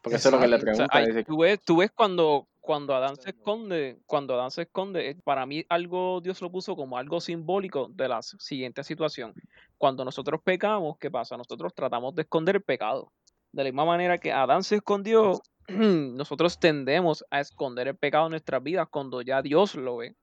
Porque 0.02 0.16
eso 0.16 0.30
es 0.30 0.34
lo 0.34 0.40
que 0.40 0.48
le 0.48 0.56
Exacto. 0.56 0.72
O 0.72 0.74
sea, 0.74 0.86
preguntan. 0.88 1.00
hay- 1.00 1.06
dice, 1.06 1.24
tú, 1.24 1.38
ves, 1.38 1.60
tú 1.64 1.76
ves 1.76 1.92
cuando, 1.94 2.48
cuando 2.60 2.92
Adán 2.92 3.14
se 3.20 3.30
esconde, 3.30 4.00
cuando 4.04 4.34
Adán 4.34 4.50
se 4.50 4.62
esconde, 4.62 5.10
eh, 5.10 5.16
para 5.22 5.46
mí 5.46 5.64
algo 5.68 6.20
Dios 6.20 6.42
lo 6.42 6.50
puso 6.50 6.74
como 6.74 6.98
algo 6.98 7.20
simbólico 7.20 7.86
de 7.94 8.08
la 8.08 8.22
siguiente 8.22 8.82
situación. 8.82 9.32
Cuando 9.78 10.04
nosotros 10.04 10.40
pecamos, 10.42 10.98
¿qué 10.98 11.08
pasa? 11.08 11.36
Nosotros 11.36 11.72
tratamos 11.72 12.16
de 12.16 12.22
esconder 12.22 12.56
el 12.56 12.62
pecado. 12.62 13.12
De 13.52 13.62
la 13.62 13.70
misma 13.70 13.84
manera 13.84 14.18
que 14.18 14.32
Adán 14.32 14.64
se 14.64 14.74
escondió, 14.76 15.40
nosotros 16.16 16.58
tendemos 16.58 17.24
a 17.30 17.40
esconder 17.40 17.88
el 17.88 17.96
pecado 17.96 18.26
en 18.26 18.30
nuestras 18.32 18.62
vidas 18.62 18.88
cuando 18.90 19.22
ya 19.22 19.42
Dios 19.42 19.74
lo 19.74 19.98
ve. 19.98 20.16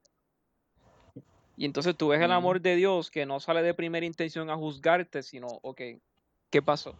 Y 1.56 1.64
entonces 1.64 1.96
tú 1.96 2.08
ves 2.08 2.20
el 2.20 2.30
amor 2.30 2.60
de 2.60 2.76
Dios 2.76 3.10
que 3.10 3.26
no 3.26 3.40
sale 3.40 3.62
de 3.62 3.74
primera 3.74 4.06
intención 4.06 4.48
a 4.50 4.56
juzgarte, 4.56 5.22
sino, 5.22 5.58
ok, 5.62 5.80
¿qué 6.50 6.62
pasó? 6.62 6.96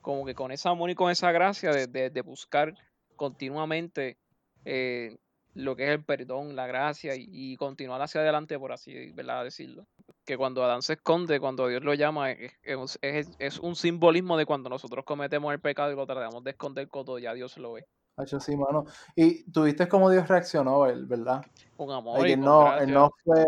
Como 0.00 0.26
que 0.26 0.34
con 0.34 0.50
ese 0.52 0.68
amor 0.68 0.90
y 0.90 0.94
con 0.94 1.10
esa 1.10 1.30
gracia 1.32 1.72
de, 1.72 1.86
de- 1.86 2.10
de 2.10 2.20
buscar 2.22 2.74
continuamente 3.16 4.18
eh, 4.64 5.16
lo 5.54 5.76
que 5.76 5.84
es 5.84 5.90
el 5.90 6.04
perdón, 6.04 6.56
la 6.56 6.66
gracia 6.66 7.14
y, 7.16 7.26
y 7.30 7.56
continuar 7.56 8.02
hacia 8.02 8.20
adelante, 8.20 8.58
por 8.58 8.72
así 8.72 9.12
¿verdad? 9.12 9.44
decirlo. 9.44 9.86
Que 10.24 10.36
cuando 10.36 10.64
Adán 10.64 10.82
se 10.82 10.94
esconde, 10.94 11.38
cuando 11.40 11.68
Dios 11.68 11.82
lo 11.82 11.94
llama, 11.94 12.30
es, 12.32 12.52
es- 13.02 13.30
es- 13.38 13.58
un 13.60 13.76
simbolismo 13.76 14.36
de 14.36 14.46
cuando 14.46 14.68
nosotros 14.68 15.04
cometemos 15.04 15.52
el 15.52 15.60
pecado 15.60 15.92
y 15.92 15.96
lo 15.96 16.06
tratamos 16.06 16.42
de 16.44 16.50
esconder 16.50 16.88
cuando 16.88 17.18
ya 17.18 17.32
Dios 17.34 17.56
lo 17.58 17.72
ve. 17.74 17.86
Hacho, 18.16 18.38
sí, 18.40 18.56
mano. 18.56 18.84
Y 19.16 19.50
tuviste 19.50 19.88
cómo 19.88 20.10
Dios 20.10 20.28
reaccionó, 20.28 20.86
él, 20.86 21.04
¿verdad? 21.06 21.44
Con 21.76 21.90
amor 21.90 22.26
y 22.28 22.36
no, 22.36 22.76
él 22.78 22.92
no 22.92 23.10
fue. 23.24 23.44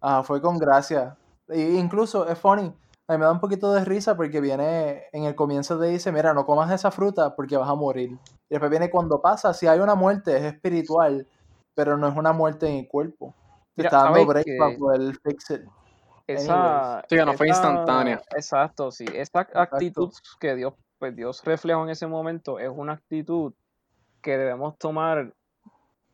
Ah, 0.00 0.22
fue 0.22 0.40
con 0.40 0.58
gracia. 0.58 1.16
E 1.48 1.60
incluso 1.74 2.28
es 2.28 2.38
funny. 2.38 2.72
A 3.06 3.12
mí 3.12 3.18
me 3.18 3.26
da 3.26 3.32
un 3.32 3.40
poquito 3.40 3.72
de 3.74 3.84
risa 3.84 4.16
porque 4.16 4.40
viene 4.40 5.04
en 5.12 5.24
el 5.24 5.34
comienzo 5.34 5.78
te 5.78 5.86
dice, 5.86 6.10
mira, 6.10 6.32
no 6.32 6.46
comas 6.46 6.70
esa 6.72 6.90
fruta 6.90 7.36
porque 7.36 7.56
vas 7.56 7.68
a 7.68 7.74
morir. 7.74 8.12
Y 8.12 8.18
después 8.48 8.70
viene 8.70 8.90
cuando 8.90 9.20
pasa, 9.20 9.52
si 9.52 9.66
hay 9.66 9.78
una 9.80 9.94
muerte, 9.94 10.36
es 10.36 10.42
espiritual, 10.44 11.26
pero 11.74 11.98
no 11.98 12.08
es 12.08 12.16
una 12.16 12.32
muerte 12.32 12.66
en 12.66 12.76
el 12.76 12.88
cuerpo. 12.88 13.34
Te 13.76 13.82
Mira, 13.82 13.88
está 13.88 13.96
dando 14.04 14.12
¿sabes 14.20 14.26
break 14.28 14.44
qué? 14.46 14.56
para 14.58 14.76
poder 14.76 15.14
fix 15.22 15.50
it. 15.50 15.60
Esa, 16.26 17.04
Sí, 17.08 17.16
que 17.16 17.24
no 17.26 17.34
fue 17.34 17.46
esa- 17.48 17.56
instantánea. 17.70 18.22
Exacto, 18.34 18.90
sí. 18.90 19.04
Esa 19.12 19.40
actitud 19.54 20.10
que 20.40 20.54
Dios, 20.54 20.72
pues 20.98 21.14
Dios 21.14 21.44
reflejó 21.44 21.82
en 21.82 21.90
ese 21.90 22.06
momento 22.06 22.58
es 22.58 22.70
una 22.74 22.94
actitud 22.94 23.52
que 24.22 24.38
debemos 24.38 24.78
tomar 24.78 25.34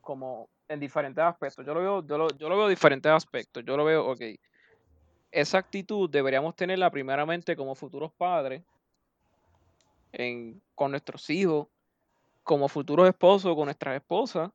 como 0.01 0.49
en 0.69 0.81
diferentes 0.81 1.23
aspectos. 1.23 1.65
Yo 1.65 1.75
lo 1.75 1.81
veo, 1.81 2.05
yo 2.05 2.19
lo, 2.19 2.29
yo 2.31 2.49
lo 2.49 2.57
veo 2.57 2.65
en 2.67 2.71
diferentes 2.71 3.13
aspectos. 3.13 3.63
Yo 3.65 3.77
lo 3.77 3.85
veo, 3.85 4.11
ok. 4.11 4.21
Esa 5.31 5.59
actitud 5.59 6.11
deberíamos 6.11 6.57
tenerla 6.57 6.91
primeramente 6.91 7.57
como 7.57 7.75
futuros 7.75 8.13
padres, 8.13 8.63
en- 10.13 10.61
con 10.75 10.91
nuestros 10.91 11.29
hijos, 11.31 11.69
como 12.43 12.69
futuros 12.69 13.09
esposos, 13.09 13.55
con 13.55 13.67
nuestras 13.67 13.97
esposas, 13.97 14.51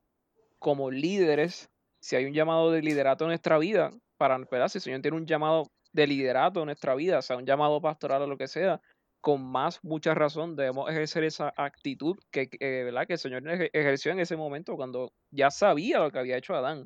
como 0.60 0.92
líderes, 0.92 1.70
si 2.00 2.16
hay 2.16 2.26
un 2.26 2.34
llamado 2.34 2.72
de 2.72 2.82
liderato 2.82 3.24
en 3.26 3.30
nuestra 3.30 3.58
vida, 3.58 3.92
para, 4.18 4.38
¿verdad? 4.38 4.68
Si 4.68 4.78
el 4.80 4.82
Señor 4.82 5.02
tiene 5.02 5.18
un 5.18 5.26
llamado 5.26 5.72
de 5.94 6.08
liderato 6.08 6.60
en 6.62 6.66
nuestra 6.68 6.96
vida, 6.96 7.22
sea 7.22 7.38
un 7.38 7.46
llamado 7.46 7.82
pastoral 7.82 8.22
o 8.24 8.28
lo 8.28 8.38
que 8.38 8.48
sea, 8.48 8.82
con 9.22 9.44
más, 9.44 9.84
mucha 9.84 10.14
razón 10.14 10.56
debemos 10.56 10.90
ejercer 10.90 11.24
esa 11.24 11.54
actitud 11.56 12.18
que, 12.32 12.48
que, 12.50 12.84
¿verdad? 12.84 13.08
que 13.08 13.14
el 13.14 13.20
Señor 13.20 13.44
eje- 13.44 13.70
ejerció 13.74 14.12
en 14.12 14.20
ese 14.20 14.36
momento 14.36 14.76
cuando 14.76 15.12
ya 15.32 15.50
sabía 15.50 16.00
lo 16.00 16.12
que 16.12 16.20
había 16.20 16.38
hecho 16.38 16.54
Adán. 16.54 16.86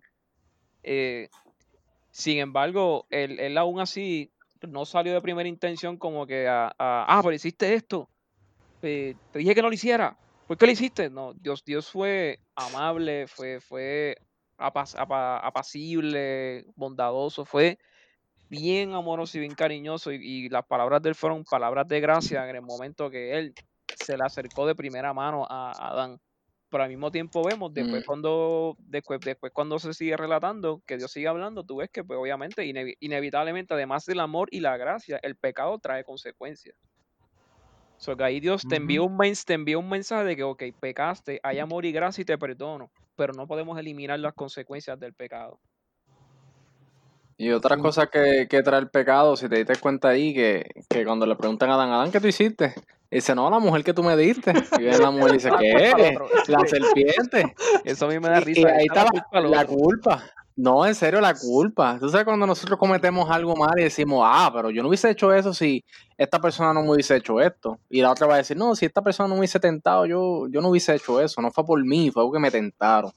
Eh, 0.83 1.27
sin 2.11 2.39
embargo, 2.39 3.07
él, 3.09 3.39
él 3.39 3.57
aún 3.57 3.79
así 3.79 4.31
no 4.67 4.85
salió 4.85 5.13
de 5.13 5.21
primera 5.21 5.47
intención 5.47 5.97
como 5.97 6.25
que 6.25 6.47
a, 6.47 6.73
ah, 6.77 7.19
pero 7.23 7.33
hiciste 7.33 7.73
esto, 7.73 8.09
eh, 8.81 9.15
te 9.31 9.39
dije 9.39 9.55
que 9.55 9.61
no 9.61 9.69
lo 9.69 9.73
hiciera, 9.73 10.17
¿por 10.47 10.57
qué 10.57 10.65
lo 10.65 10.71
hiciste? 10.71 11.09
No, 11.09 11.33
Dios, 11.33 11.63
Dios 11.63 11.89
fue 11.89 12.39
amable, 12.55 13.27
fue, 13.27 13.61
fue 13.61 14.17
apacible, 14.57 16.65
bondadoso, 16.75 17.45
fue 17.45 17.77
bien 18.49 18.93
amoroso 18.93 19.37
y 19.37 19.41
bien 19.41 19.55
cariñoso 19.55 20.11
y, 20.11 20.17
y 20.21 20.49
las 20.49 20.65
palabras 20.65 21.01
de 21.01 21.09
él 21.09 21.15
fueron 21.15 21.43
palabras 21.43 21.87
de 21.87 21.99
gracia 21.99 22.49
en 22.49 22.55
el 22.55 22.61
momento 22.61 23.09
que 23.09 23.37
él 23.37 23.53
se 23.95 24.17
le 24.17 24.23
acercó 24.23 24.65
de 24.65 24.75
primera 24.75 25.13
mano 25.13 25.45
a, 25.47 25.71
a 25.71 25.91
Adán. 25.91 26.19
Pero 26.69 26.83
al 26.83 26.89
mismo 26.89 27.11
tiempo 27.11 27.43
vemos, 27.43 27.73
después 27.73 28.03
Mm. 28.03 28.05
cuando, 28.05 28.75
después, 28.77 29.19
después 29.21 29.51
cuando 29.51 29.79
se 29.79 29.93
sigue 29.93 30.15
relatando, 30.15 30.81
que 30.85 30.97
Dios 30.97 31.11
sigue 31.11 31.27
hablando, 31.27 31.63
tú 31.63 31.77
ves 31.77 31.89
que 31.91 32.03
pues 32.03 32.19
obviamente, 32.19 32.63
inevi- 32.65 32.95
inevitablemente, 32.99 33.73
además 33.73 34.05
del 34.05 34.19
amor 34.19 34.49
y 34.51 34.59
la 34.59 34.77
gracia, 34.77 35.19
el 35.23 35.35
pecado 35.35 35.79
trae 35.79 36.03
consecuencias. 36.03 36.75
So 37.97 38.15
que 38.15 38.23
ahí 38.23 38.39
Dios 38.39 38.65
te 38.67 38.75
envía, 38.77 39.01
un 39.01 39.17
mens- 39.17 39.43
te 39.45 39.53
envía 39.55 39.77
un 39.77 39.89
mensaje 39.89 40.23
de 40.23 40.35
que, 40.35 40.43
ok, 40.43 40.63
pecaste, 40.79 41.39
hay 41.43 41.59
amor 41.59 41.85
y 41.85 41.91
gracia 41.91 42.21
y 42.21 42.25
te 42.25 42.37
perdono, 42.37 42.91
pero 43.15 43.33
no 43.33 43.47
podemos 43.47 43.77
eliminar 43.77 44.19
las 44.19 44.33
consecuencias 44.35 44.97
del 44.99 45.13
pecado. 45.13 45.59
Y 47.37 47.51
otra 47.51 47.77
cosa 47.77 48.07
que, 48.07 48.47
que 48.49 48.61
trae 48.61 48.79
el 48.81 48.89
pecado, 48.89 49.35
si 49.37 49.47
te 49.49 49.55
diste 49.57 49.75
cuenta 49.77 50.09
ahí, 50.09 50.33
que, 50.33 50.69
que 50.89 51.05
cuando 51.05 51.25
le 51.25 51.35
preguntan 51.35 51.69
a 51.69 51.75
Adán, 51.75 51.89
Adán, 51.91 52.11
¿qué 52.11 52.19
tú 52.19 52.27
hiciste? 52.27 52.73
Y 53.11 53.15
dice, 53.15 53.33
no, 53.33 53.49
la 53.49 53.59
mujer 53.59 53.83
que 53.83 53.93
tú 53.93 54.03
me 54.03 54.15
diste. 54.15 54.53
Y 54.77 54.83
viene 54.83 54.99
la 54.99 55.09
mujer 55.09 55.31
y 55.31 55.33
dice, 55.33 55.49
¿qué? 55.59 56.17
La 56.47 56.59
serpiente. 56.67 57.55
Eso 57.83 58.05
a 58.05 58.09
mí 58.09 58.19
me 58.19 58.29
da 58.29 58.39
risa. 58.39 58.61
y 58.61 58.65
ahí 58.65 58.85
está 58.85 59.05
la, 59.05 59.09
culpa 59.09 59.41
la 59.41 59.65
culpa. 59.65 60.23
No, 60.55 60.85
en 60.85 60.93
serio, 60.93 61.21
la 61.21 61.33
culpa. 61.33 61.97
Tú 61.99 62.09
sabes 62.09 62.25
cuando 62.25 62.45
nosotros 62.45 62.77
cometemos 62.77 63.29
algo 63.29 63.55
mal 63.55 63.79
y 63.79 63.83
decimos, 63.83 64.23
ah, 64.25 64.51
pero 64.53 64.69
yo 64.69 64.81
no 64.83 64.89
hubiese 64.89 65.09
hecho 65.09 65.33
eso 65.33 65.53
si 65.53 65.83
esta 66.17 66.39
persona 66.39 66.73
no 66.73 66.83
me 66.83 66.91
hubiese 66.91 67.15
hecho 67.15 67.39
esto. 67.39 67.79
Y 67.89 68.01
la 68.01 68.11
otra 68.11 68.27
va 68.27 68.35
a 68.35 68.37
decir, 68.37 68.57
no, 68.57 68.75
si 68.75 68.85
esta 68.85 69.01
persona 69.01 69.29
no 69.29 69.35
me 69.35 69.39
hubiese 69.39 69.59
tentado, 69.59 70.05
yo, 70.05 70.47
yo 70.49 70.61
no 70.61 70.67
hubiese 70.69 70.93
hecho 70.93 71.21
eso. 71.21 71.41
No 71.41 71.49
fue 71.49 71.65
por 71.65 71.83
mí, 71.83 72.11
fue 72.11 72.23
porque 72.23 72.39
me 72.39 72.51
tentaron. 72.51 73.11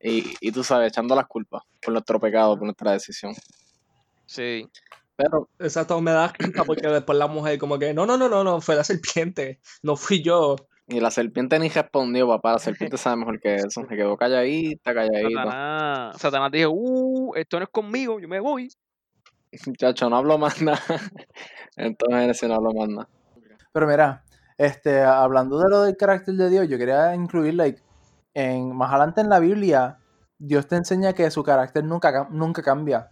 Y, 0.00 0.34
y 0.40 0.52
tú 0.52 0.62
sabes, 0.62 0.88
echando 0.88 1.16
las 1.16 1.26
culpas 1.26 1.62
por 1.82 1.92
nuestro 1.92 2.20
pecado, 2.20 2.56
por 2.56 2.64
nuestra 2.64 2.92
decisión. 2.92 3.32
Sí. 4.26 4.68
Pero 5.22 5.48
Exacto, 5.58 6.00
me 6.00 6.12
da 6.12 6.28
risa 6.28 6.64
porque 6.64 6.88
después 6.88 7.18
la 7.18 7.26
mujer 7.26 7.58
como 7.58 7.78
que, 7.78 7.92
no, 7.92 8.06
no, 8.06 8.16
no, 8.16 8.28
no, 8.28 8.42
no, 8.42 8.60
fue 8.60 8.74
la 8.74 8.84
serpiente, 8.84 9.60
no 9.82 9.96
fui 9.96 10.22
yo. 10.22 10.56
Y 10.88 10.98
la 10.98 11.10
serpiente 11.12 11.58
ni 11.58 11.68
respondió, 11.68 12.26
papá. 12.26 12.52
La 12.52 12.58
serpiente 12.58 12.96
sabe 12.96 13.18
mejor 13.18 13.40
que 13.40 13.54
eso. 13.56 13.86
Se 13.88 13.96
quedó 13.96 14.16
calladita, 14.16 14.92
calladita. 14.92 15.44
Satanás, 15.44 16.20
Satanás 16.20 16.50
dijo, 16.50 16.70
uh, 16.72 17.34
esto 17.36 17.58
no 17.58 17.64
es 17.64 17.70
conmigo, 17.70 18.18
yo 18.18 18.26
me 18.26 18.40
voy. 18.40 18.68
Muchacho, 19.66 20.10
no 20.10 20.16
hablo 20.16 20.36
más 20.36 20.60
nada. 20.62 20.80
Entonces, 21.76 22.30
ese 22.30 22.48
no 22.48 22.54
hablo 22.54 22.72
más 22.72 22.88
nada. 22.88 23.08
Pero 23.72 23.86
mira, 23.86 24.24
este, 24.58 25.00
hablando 25.02 25.58
de 25.58 25.70
lo 25.70 25.82
del 25.82 25.96
carácter 25.96 26.34
de 26.34 26.50
Dios, 26.50 26.68
yo 26.68 26.76
quería 26.76 27.14
incluir, 27.14 27.54
like, 27.54 27.80
en, 28.34 28.74
más 28.74 28.90
adelante 28.90 29.20
en 29.20 29.28
la 29.28 29.38
Biblia, 29.38 29.98
Dios 30.38 30.66
te 30.66 30.76
enseña 30.76 31.12
que 31.12 31.30
su 31.30 31.44
carácter 31.44 31.84
nunca, 31.84 32.26
nunca 32.30 32.62
cambia. 32.62 33.10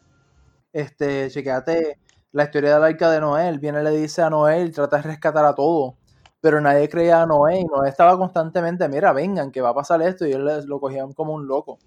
Este, 0.72 1.30
chequéate 1.30 1.98
la 2.32 2.44
historia 2.44 2.74
del 2.74 2.84
arca 2.84 3.10
de 3.10 3.20
Noé, 3.20 3.56
viene 3.58 3.80
y 3.80 3.84
le 3.84 3.90
dice 3.90 4.22
a 4.22 4.28
Noé, 4.30 4.68
trata 4.70 4.96
de 4.98 5.02
rescatar 5.04 5.44
a 5.46 5.54
todo, 5.54 5.96
pero 6.40 6.60
nadie 6.60 6.88
creía 6.88 7.22
a 7.22 7.26
Noé, 7.26 7.60
y 7.60 7.64
Noé 7.64 7.88
estaba 7.88 8.16
constantemente, 8.18 8.86
mira, 8.88 9.12
vengan, 9.14 9.50
que 9.50 9.62
va 9.62 9.70
a 9.70 9.74
pasar 9.74 10.02
esto, 10.02 10.26
y 10.26 10.32
él 10.32 10.44
les- 10.44 10.66
lo 10.66 10.78
cogían 10.78 11.12
como 11.14 11.32
un 11.32 11.46
loco. 11.48 11.78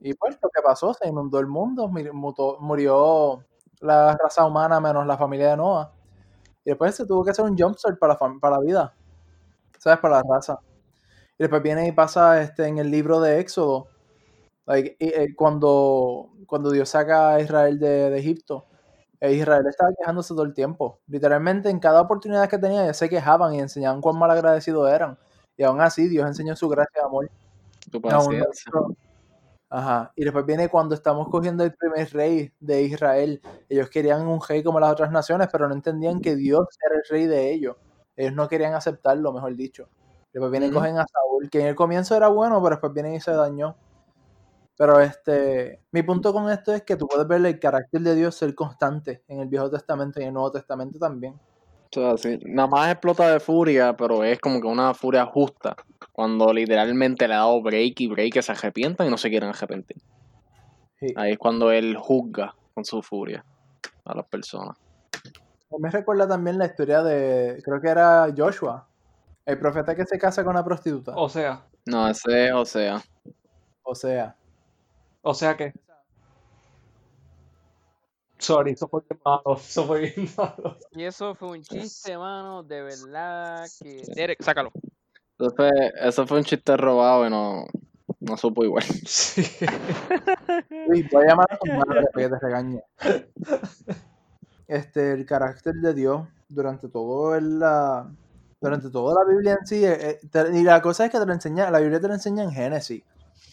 Y 0.00 0.14
pues, 0.14 0.38
lo 0.42 0.50
que 0.50 0.62
pasó, 0.62 0.94
se 0.94 1.08
inundó 1.08 1.40
el 1.40 1.46
mundo, 1.48 1.88
murió 2.60 3.44
la 3.80 4.16
raza 4.16 4.46
humana 4.46 4.80
menos 4.80 5.06
la 5.06 5.18
familia 5.18 5.50
de 5.50 5.56
Noah. 5.58 5.92
Y 6.64 6.70
después 6.70 6.94
se 6.96 7.06
tuvo 7.06 7.24
que 7.24 7.32
hacer 7.32 7.44
un 7.46 7.56
jumpstart 7.58 7.98
para 7.98 8.14
la, 8.14 8.38
para 8.40 8.56
la 8.58 8.62
vida. 8.62 8.94
¿Sabes? 9.78 10.00
Para 10.00 10.18
la 10.18 10.24
raza. 10.28 10.58
Y 11.38 11.44
después 11.44 11.62
viene 11.62 11.86
y 11.88 11.92
pasa 11.92 12.42
este, 12.42 12.66
en 12.68 12.78
el 12.78 12.90
libro 12.90 13.20
de 13.20 13.40
Éxodo. 13.40 13.88
Like, 14.66 14.96
eh, 15.00 15.34
cuando, 15.36 16.30
cuando 16.46 16.70
Dios 16.70 16.88
saca 16.90 17.34
a 17.34 17.40
Israel 17.40 17.78
de, 17.78 18.10
de 18.10 18.18
Egipto. 18.18 18.66
eh, 19.20 19.32
Israel 19.34 19.64
estaba 19.68 19.92
quejándose 19.98 20.34
todo 20.34 20.44
el 20.44 20.54
tiempo. 20.54 21.00
Literalmente 21.06 21.70
en 21.70 21.78
cada 21.80 22.00
oportunidad 22.00 22.48
que 22.48 22.58
tenía 22.58 22.84
ellos 22.84 22.96
se 22.96 23.08
quejaban 23.08 23.54
y 23.54 23.60
enseñaban 23.60 24.00
cuán 24.00 24.18
mal 24.18 24.30
agradecidos 24.30 24.90
eran. 24.90 25.18
Y 25.56 25.62
aún 25.64 25.80
así 25.80 26.08
Dios 26.08 26.26
enseñó 26.26 26.56
su 26.56 26.68
gracia 26.68 27.02
y 27.02 27.06
amor. 27.06 27.30
Tu 27.90 28.00
paciencia. 28.00 28.72
Ajá. 29.70 30.12
Y 30.16 30.24
después 30.24 30.44
viene 30.44 30.68
cuando 30.68 30.94
estamos 30.94 31.28
cogiendo 31.28 31.64
el 31.64 31.74
primer 31.74 32.12
rey 32.12 32.52
de 32.60 32.82
Israel. 32.82 33.40
Ellos 33.68 33.88
querían 33.90 34.26
un 34.26 34.40
rey 34.46 34.62
como 34.62 34.78
las 34.80 34.92
otras 34.92 35.10
naciones, 35.10 35.48
pero 35.50 35.68
no 35.68 35.74
entendían 35.74 36.20
que 36.20 36.36
Dios 36.36 36.66
era 36.84 36.96
el 36.96 37.02
rey 37.08 37.26
de 37.26 37.52
ellos. 37.52 37.76
Ellos 38.16 38.34
no 38.34 38.48
querían 38.48 38.74
aceptarlo, 38.74 39.32
mejor 39.32 39.56
dicho. 39.56 39.88
Después 40.32 40.50
vienen 40.50 40.70
y 40.70 40.74
cogen 40.74 40.98
a 40.98 41.06
Saúl, 41.06 41.48
que 41.50 41.60
en 41.60 41.66
el 41.68 41.74
comienzo 41.74 42.16
era 42.16 42.28
bueno, 42.28 42.56
pero 42.62 42.76
después 42.76 42.92
viene 42.92 43.14
y 43.16 43.20
se 43.20 43.32
dañó. 43.32 43.76
Pero 44.76 45.00
este, 45.00 45.80
mi 45.92 46.02
punto 46.02 46.32
con 46.32 46.50
esto 46.50 46.74
es 46.74 46.82
que 46.82 46.96
tú 46.96 47.06
puedes 47.06 47.26
ver 47.28 47.44
el 47.44 47.60
carácter 47.60 48.00
de 48.00 48.14
Dios 48.14 48.34
ser 48.34 48.54
constante 48.54 49.22
en 49.28 49.40
el 49.40 49.48
Viejo 49.48 49.70
Testamento 49.70 50.18
y 50.18 50.22
en 50.22 50.28
el 50.28 50.34
Nuevo 50.34 50.50
Testamento 50.50 50.98
también. 50.98 51.38
Nada 52.46 52.68
más 52.68 52.90
explota 52.90 53.30
de 53.30 53.38
furia, 53.38 53.94
pero 53.94 54.24
es 54.24 54.40
como 54.40 54.60
que 54.60 54.66
una 54.66 54.94
furia 54.94 55.26
justa. 55.26 55.76
Cuando 56.12 56.52
literalmente 56.52 57.28
le 57.28 57.34
ha 57.34 57.38
dado 57.38 57.60
break 57.60 58.00
y 58.00 58.06
break 58.08 58.32
que 58.32 58.42
se 58.42 58.52
arrepientan 58.52 59.06
y 59.06 59.10
no 59.10 59.18
se 59.18 59.28
quieren 59.28 59.50
arrepentir. 59.50 59.98
Sí. 60.98 61.06
Ahí 61.16 61.32
es 61.32 61.38
cuando 61.38 61.70
él 61.70 61.96
juzga 61.98 62.54
con 62.74 62.84
su 62.84 63.02
furia 63.02 63.44
a 64.04 64.14
las 64.14 64.26
personas. 64.26 64.78
Me 65.78 65.90
recuerda 65.90 66.28
también 66.28 66.58
la 66.58 66.66
historia 66.66 67.02
de, 67.02 67.60
creo 67.62 67.80
que 67.80 67.88
era 67.88 68.32
Joshua, 68.34 68.86
el 69.44 69.58
profeta 69.58 69.94
que 69.94 70.06
se 70.06 70.18
casa 70.18 70.44
con 70.44 70.54
una 70.54 70.64
prostituta. 70.64 71.12
O 71.16 71.28
sea, 71.28 71.64
No, 71.86 72.08
ese 72.08 72.46
es, 72.46 72.52
o 72.52 72.64
sea. 72.64 73.02
O 73.82 73.94
sea, 73.94 74.36
o 75.22 75.34
sea 75.34 75.56
que... 75.56 75.72
Sorry, 78.38 78.72
eso 78.72 78.88
fue 78.88 79.02
bien 79.08 79.20
malo, 79.24 79.56
eso 79.56 79.86
fue 79.86 80.00
bien 80.00 80.28
malo. 80.36 80.76
Y 80.90 81.04
eso 81.04 81.34
fue 81.34 81.50
un 81.50 81.62
chiste, 81.62 82.18
mano, 82.18 82.62
de 82.64 82.82
verdad 82.82 83.66
que... 83.80 84.02
Derek, 84.14 84.42
sácalo. 84.42 84.70
Eso 85.38 85.50
fue, 85.56 85.70
eso 86.00 86.26
fue 86.26 86.38
un 86.38 86.44
chiste 86.44 86.76
robado 86.76 87.26
y 87.26 87.30
no, 87.30 87.66
no 88.20 88.36
supo 88.36 88.64
igual. 88.64 88.84
Sí. 89.06 89.42
Uy, 90.88 91.08
voy 91.12 91.24
a 91.24 91.28
llamar 91.28 91.46
a 91.50 91.56
tu 91.58 91.66
madre 91.66 92.04
para 92.12 92.28
que 92.28 92.28
te 92.34 92.38
regañe. 92.40 92.82
Este, 94.66 95.12
el 95.12 95.24
carácter 95.26 95.74
de 95.74 95.94
Dios 95.94 96.26
durante 96.48 96.88
todo 96.88 97.34
el, 97.36 97.58
la, 97.60 98.10
durante 98.60 98.90
toda 98.90 99.22
la 99.22 99.30
Biblia 99.30 99.56
en 99.60 99.66
sí, 99.66 99.84
eh, 99.84 99.98
eh, 100.00 100.20
te- 100.30 100.50
y 100.58 100.62
la 100.62 100.82
cosa 100.82 101.04
es 101.04 101.10
que 101.10 101.18
te 101.18 101.26
lo 101.26 101.32
enseña, 101.32 101.70
la 101.70 101.78
Biblia 101.78 102.00
te 102.00 102.08
lo 102.08 102.14
enseña 102.14 102.42
en 102.42 102.50
Génesis. 102.52 103.02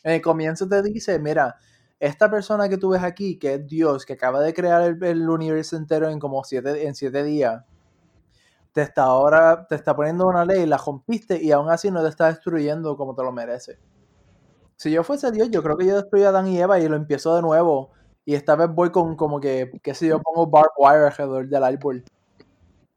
En 0.04 0.14
el 0.14 0.22
comienzo 0.22 0.68
te 0.68 0.82
dice, 0.82 1.20
mira, 1.20 1.58
esta 2.00 2.30
persona 2.30 2.70
que 2.70 2.78
tú 2.78 2.90
ves 2.90 3.04
aquí, 3.04 3.38
que 3.38 3.56
es 3.56 3.68
Dios, 3.68 4.06
que 4.06 4.14
acaba 4.14 4.40
de 4.42 4.54
crear 4.54 4.82
el, 4.84 5.04
el 5.04 5.30
universo 5.30 5.76
entero 5.76 6.10
en 6.10 6.20
como 6.20 6.44
siete, 6.44 6.88
en 6.88 6.96
siete 6.96 7.24
días, 7.24 7.64
te 8.72 8.82
está 8.82 9.04
ahora, 9.04 9.66
te 9.68 9.76
está 9.76 9.96
poniendo 9.96 10.28
una 10.28 10.46
ley, 10.46 10.66
la 10.66 10.78
rompiste 10.78 11.42
y 11.42 11.52
aún 11.52 11.70
así 11.70 11.92
no 11.92 12.02
te 12.02 12.10
está 12.10 12.28
destruyendo 12.28 12.96
como 12.96 13.16
te 13.16 13.24
lo 13.24 13.32
mereces. 13.32 13.80
Si 14.76 14.92
yo 14.92 15.04
fuese 15.04 15.32
Dios, 15.32 15.50
yo 15.52 15.62
creo 15.62 15.76
que 15.76 15.86
yo 15.86 15.96
destruyo 15.98 16.28
a 16.28 16.30
Adán 16.30 16.48
y 16.48 16.58
Eva 16.58 16.80
y 16.80 16.88
lo 16.88 16.96
empiezo 16.96 17.36
de 17.36 17.42
nuevo. 17.42 17.92
Y 18.24 18.36
esta 18.36 18.56
vez 18.56 18.70
voy 18.70 18.92
con 18.92 19.16
como 19.16 19.40
que, 19.40 19.72
qué 19.84 19.94
sé 19.94 20.08
yo, 20.08 20.22
pongo 20.22 20.48
barbed 20.48 20.70
wire 20.78 21.06
alrededor 21.08 21.48
del 21.50 21.64
árbol. 21.64 22.04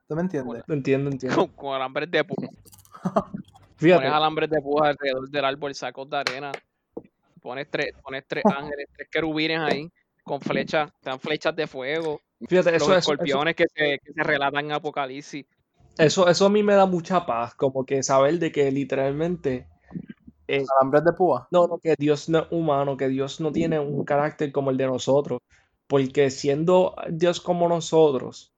¿Tú 0.07 0.15
me 0.15 0.23
entiendes? 0.23 0.63
Entiendo, 0.69 1.11
entiendo. 1.11 1.39
Con, 1.39 1.49
con 1.49 1.75
alambres 1.75 2.11
de 2.11 2.23
púa. 2.23 2.49
Fíjate, 3.77 4.03
Pones 4.03 4.13
alambres 4.13 4.51
de 4.51 4.61
púa 4.61 4.91
alrededor 4.91 5.29
del 5.29 5.45
árbol, 5.45 5.75
sacos 5.75 6.09
de 6.09 6.17
arena. 6.19 6.53
Pones 7.43 7.69
tres, 7.71 7.93
pones 8.03 8.25
tres 8.27 8.45
ángeles, 8.57 8.87
tres 8.97 9.09
querubines 9.11 9.61
ahí. 9.61 9.89
con 10.25 10.41
flechas, 10.41 10.91
te 11.01 11.11
dan 11.11 11.21
flechas 11.21 11.55
de 11.57 11.67
fuego, 11.67 12.21
Fíjate, 12.49 12.73
los 12.73 12.83
eso, 12.83 12.93
eso, 12.93 12.99
eso, 12.99 13.13
escorpiones 13.13 13.57
que 13.57 13.65
se, 13.75 13.99
que 13.99 14.13
se 14.13 14.23
relatan 14.23 14.67
en 14.67 14.73
Apocalipsis. 14.73 15.45
eso, 15.99 16.29
eso 16.29 16.47
a 16.47 16.51
mí 16.51 16.63
me 16.63 16.75
da 16.75 16.87
mucha 16.87 17.27
paz, 17.27 17.55
como 17.55 17.85
que 17.85 18.03
saber 18.03 18.39
de 18.39 18.53
que 18.53 18.71
literalmente, 18.71 19.69
eh, 20.47 20.65
Alambres 20.79 21.05
de 21.05 21.13
púa. 21.13 21.49
no, 21.51 21.67
no, 21.67 21.79
que 21.79 21.95
Dios 21.99 22.29
no 22.29 22.41
es 22.41 22.47
humano, 22.51 22.97
que 22.97 23.09
Dios 23.09 23.41
no 23.41 23.53
tiene 23.53 23.79
un 23.79 24.05
carácter 24.05 24.53
como 24.53 24.71
el 24.71 24.77
de 24.77 24.87
nosotros, 24.87 25.41
porque 25.87 26.31
siendo 26.31 26.95
Dios 27.11 27.41
como 27.41 27.69
nosotros, 27.69 28.55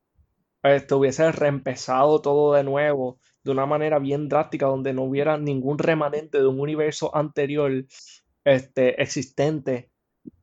este, 0.62 0.94
hubiese 0.94 1.30
reempezado 1.32 2.20
todo 2.20 2.54
de 2.54 2.64
nuevo 2.64 3.18
de 3.42 3.52
una 3.52 3.66
manera 3.66 3.98
bien 3.98 4.28
drástica, 4.28 4.66
donde 4.66 4.94
no 4.94 5.02
hubiera 5.04 5.36
ningún 5.36 5.78
remanente 5.78 6.38
de 6.38 6.46
un 6.46 6.58
universo 6.58 7.14
anterior 7.14 7.84
este, 8.44 9.02
existente 9.02 9.90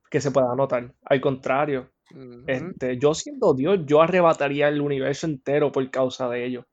que 0.10 0.22
se 0.22 0.32
pueda 0.32 0.54
notar. 0.56 0.94
Al 1.06 1.22
contrario, 1.22 1.92
este, 2.48 2.98
yo 2.98 3.14
siendo 3.14 3.54
Dios, 3.54 3.80
yo 3.86 4.02
arrebataría 4.02 4.68
el 4.68 4.82
universo 4.82 5.28
entero 5.28 5.72
por 5.72 5.90
causa 5.90 6.28
de 6.30 6.46
ello. 6.46 6.66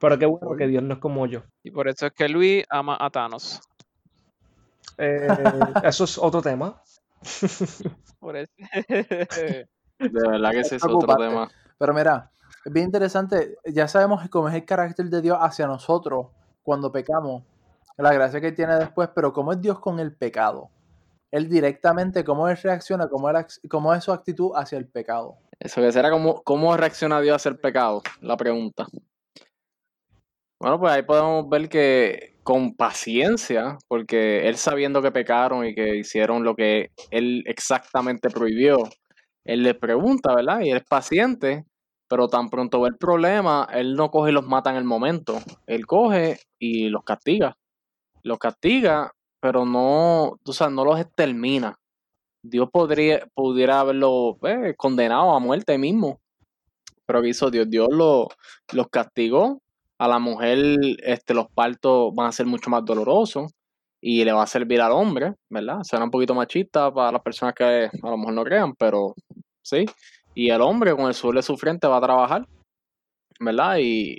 Pero 0.00 0.18
qué 0.18 0.24
bueno 0.24 0.56
que 0.56 0.66
Dios 0.66 0.82
no 0.82 0.94
es 0.94 1.00
como 1.00 1.26
yo. 1.26 1.42
Y 1.62 1.70
por 1.70 1.86
eso 1.86 2.06
es 2.06 2.12
que 2.12 2.28
Luis 2.28 2.64
ama 2.70 2.96
a 2.98 3.10
Thanos. 3.10 3.60
Eh, 4.96 5.26
eso 5.84 6.04
es 6.04 6.18
otro 6.18 6.40
tema. 6.40 6.80
Por 8.18 8.36
eso. 8.36 8.52
De 8.88 9.66
verdad 9.98 10.50
que 10.52 10.60
ese 10.60 10.76
es 10.76 10.84
otro 10.84 11.16
tema. 11.16 11.50
Pero 11.78 11.94
mira, 11.94 12.30
es 12.64 12.72
bien 12.72 12.86
interesante. 12.86 13.56
Ya 13.64 13.88
sabemos 13.88 14.28
cómo 14.28 14.48
es 14.48 14.54
el 14.54 14.64
carácter 14.64 15.06
de 15.06 15.20
Dios 15.22 15.38
hacia 15.40 15.66
nosotros 15.66 16.28
cuando 16.62 16.92
pecamos. 16.92 17.42
La 17.96 18.12
gracia 18.12 18.40
que 18.40 18.52
tiene 18.52 18.76
después, 18.76 19.10
pero 19.14 19.32
cómo 19.32 19.52
es 19.52 19.60
Dios 19.60 19.78
con 19.80 20.00
el 20.00 20.14
pecado. 20.14 20.70
Él 21.30 21.48
directamente, 21.48 22.24
cómo 22.24 22.48
él 22.48 22.56
reacciona, 22.56 23.08
cómo, 23.08 23.30
cómo 23.68 23.94
es 23.94 24.04
su 24.04 24.12
actitud 24.12 24.52
hacia 24.54 24.78
el 24.78 24.88
pecado. 24.88 25.36
Eso 25.58 25.80
que 25.80 25.92
será 25.92 26.10
como, 26.10 26.42
¿cómo 26.42 26.76
reacciona 26.76 27.20
Dios 27.20 27.36
hacia 27.36 27.50
el 27.50 27.58
pecado? 27.58 28.02
La 28.20 28.36
pregunta. 28.36 28.86
Bueno, 30.58 30.78
pues 30.78 30.92
ahí 30.92 31.02
podemos 31.02 31.48
ver 31.48 31.68
que 31.68 32.38
con 32.42 32.74
paciencia, 32.74 33.78
porque 33.88 34.48
él 34.48 34.56
sabiendo 34.56 35.00
que 35.00 35.12
pecaron 35.12 35.64
y 35.64 35.74
que 35.74 35.96
hicieron 35.96 36.44
lo 36.44 36.54
que 36.54 36.90
él 37.10 37.44
exactamente 37.46 38.28
prohibió, 38.28 38.78
él 39.44 39.62
les 39.62 39.74
pregunta, 39.76 40.34
¿verdad? 40.34 40.60
Y 40.60 40.70
él 40.70 40.78
es 40.78 40.84
paciente, 40.84 41.64
pero 42.08 42.28
tan 42.28 42.50
pronto 42.50 42.80
ve 42.80 42.88
el 42.88 42.96
problema, 42.96 43.68
él 43.72 43.94
no 43.94 44.10
coge 44.10 44.30
y 44.30 44.34
los 44.34 44.46
mata 44.46 44.70
en 44.70 44.76
el 44.76 44.84
momento. 44.84 45.38
Él 45.66 45.86
coge 45.86 46.40
y 46.58 46.88
los 46.88 47.04
castiga. 47.04 47.56
Los 48.22 48.38
castiga, 48.38 49.12
pero 49.40 49.64
no, 49.64 50.38
tú 50.44 50.52
sabes, 50.52 50.74
no 50.74 50.84
los 50.84 51.00
extermina. 51.00 51.78
Dios 52.42 52.68
podría, 52.70 53.26
pudiera 53.34 53.80
haberlo 53.80 54.38
eh, 54.42 54.74
condenado 54.76 55.32
a 55.32 55.40
muerte 55.40 55.76
mismo. 55.78 56.20
Pero 57.06 57.22
¿qué 57.22 57.28
hizo 57.28 57.50
Dios? 57.50 57.68
Dios 57.68 57.88
lo, 57.90 58.28
los 58.72 58.88
castigó. 58.88 59.60
A 59.98 60.08
la 60.08 60.18
mujer 60.18 60.58
este, 61.02 61.34
los 61.34 61.50
partos 61.50 62.14
van 62.14 62.28
a 62.28 62.32
ser 62.32 62.46
mucho 62.46 62.70
más 62.70 62.84
dolorosos 62.84 63.52
y 64.00 64.24
le 64.24 64.32
va 64.32 64.44
a 64.44 64.46
servir 64.46 64.80
al 64.80 64.92
hombre, 64.92 65.34
¿verdad? 65.50 65.82
Será 65.82 66.04
un 66.04 66.10
poquito 66.10 66.34
machista 66.34 66.92
para 66.92 67.12
las 67.12 67.22
personas 67.22 67.54
que 67.54 67.64
a 67.64 68.10
lo 68.10 68.16
mejor 68.16 68.32
no 68.32 68.44
crean, 68.44 68.74
pero 68.74 69.14
sí. 69.62 69.84
Y 70.34 70.50
el 70.50 70.62
hombre 70.62 70.96
con 70.96 71.06
el 71.06 71.14
sudor 71.14 71.36
de 71.36 71.42
su 71.42 71.56
frente 71.56 71.86
va 71.86 71.98
a 71.98 72.00
trabajar, 72.00 72.46
¿verdad? 73.38 73.76
Y, 73.78 74.16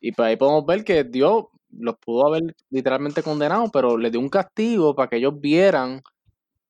y 0.00 0.12
pues 0.12 0.28
ahí 0.28 0.36
podemos 0.36 0.66
ver 0.66 0.84
que 0.84 1.04
Dios 1.04 1.44
los 1.78 1.96
pudo 1.98 2.26
haber 2.26 2.54
literalmente 2.70 3.22
condenado, 3.22 3.70
pero 3.72 3.96
les 3.96 4.12
dio 4.12 4.20
un 4.20 4.28
castigo 4.28 4.94
para 4.94 5.08
que 5.08 5.16
ellos 5.16 5.40
vieran 5.40 6.02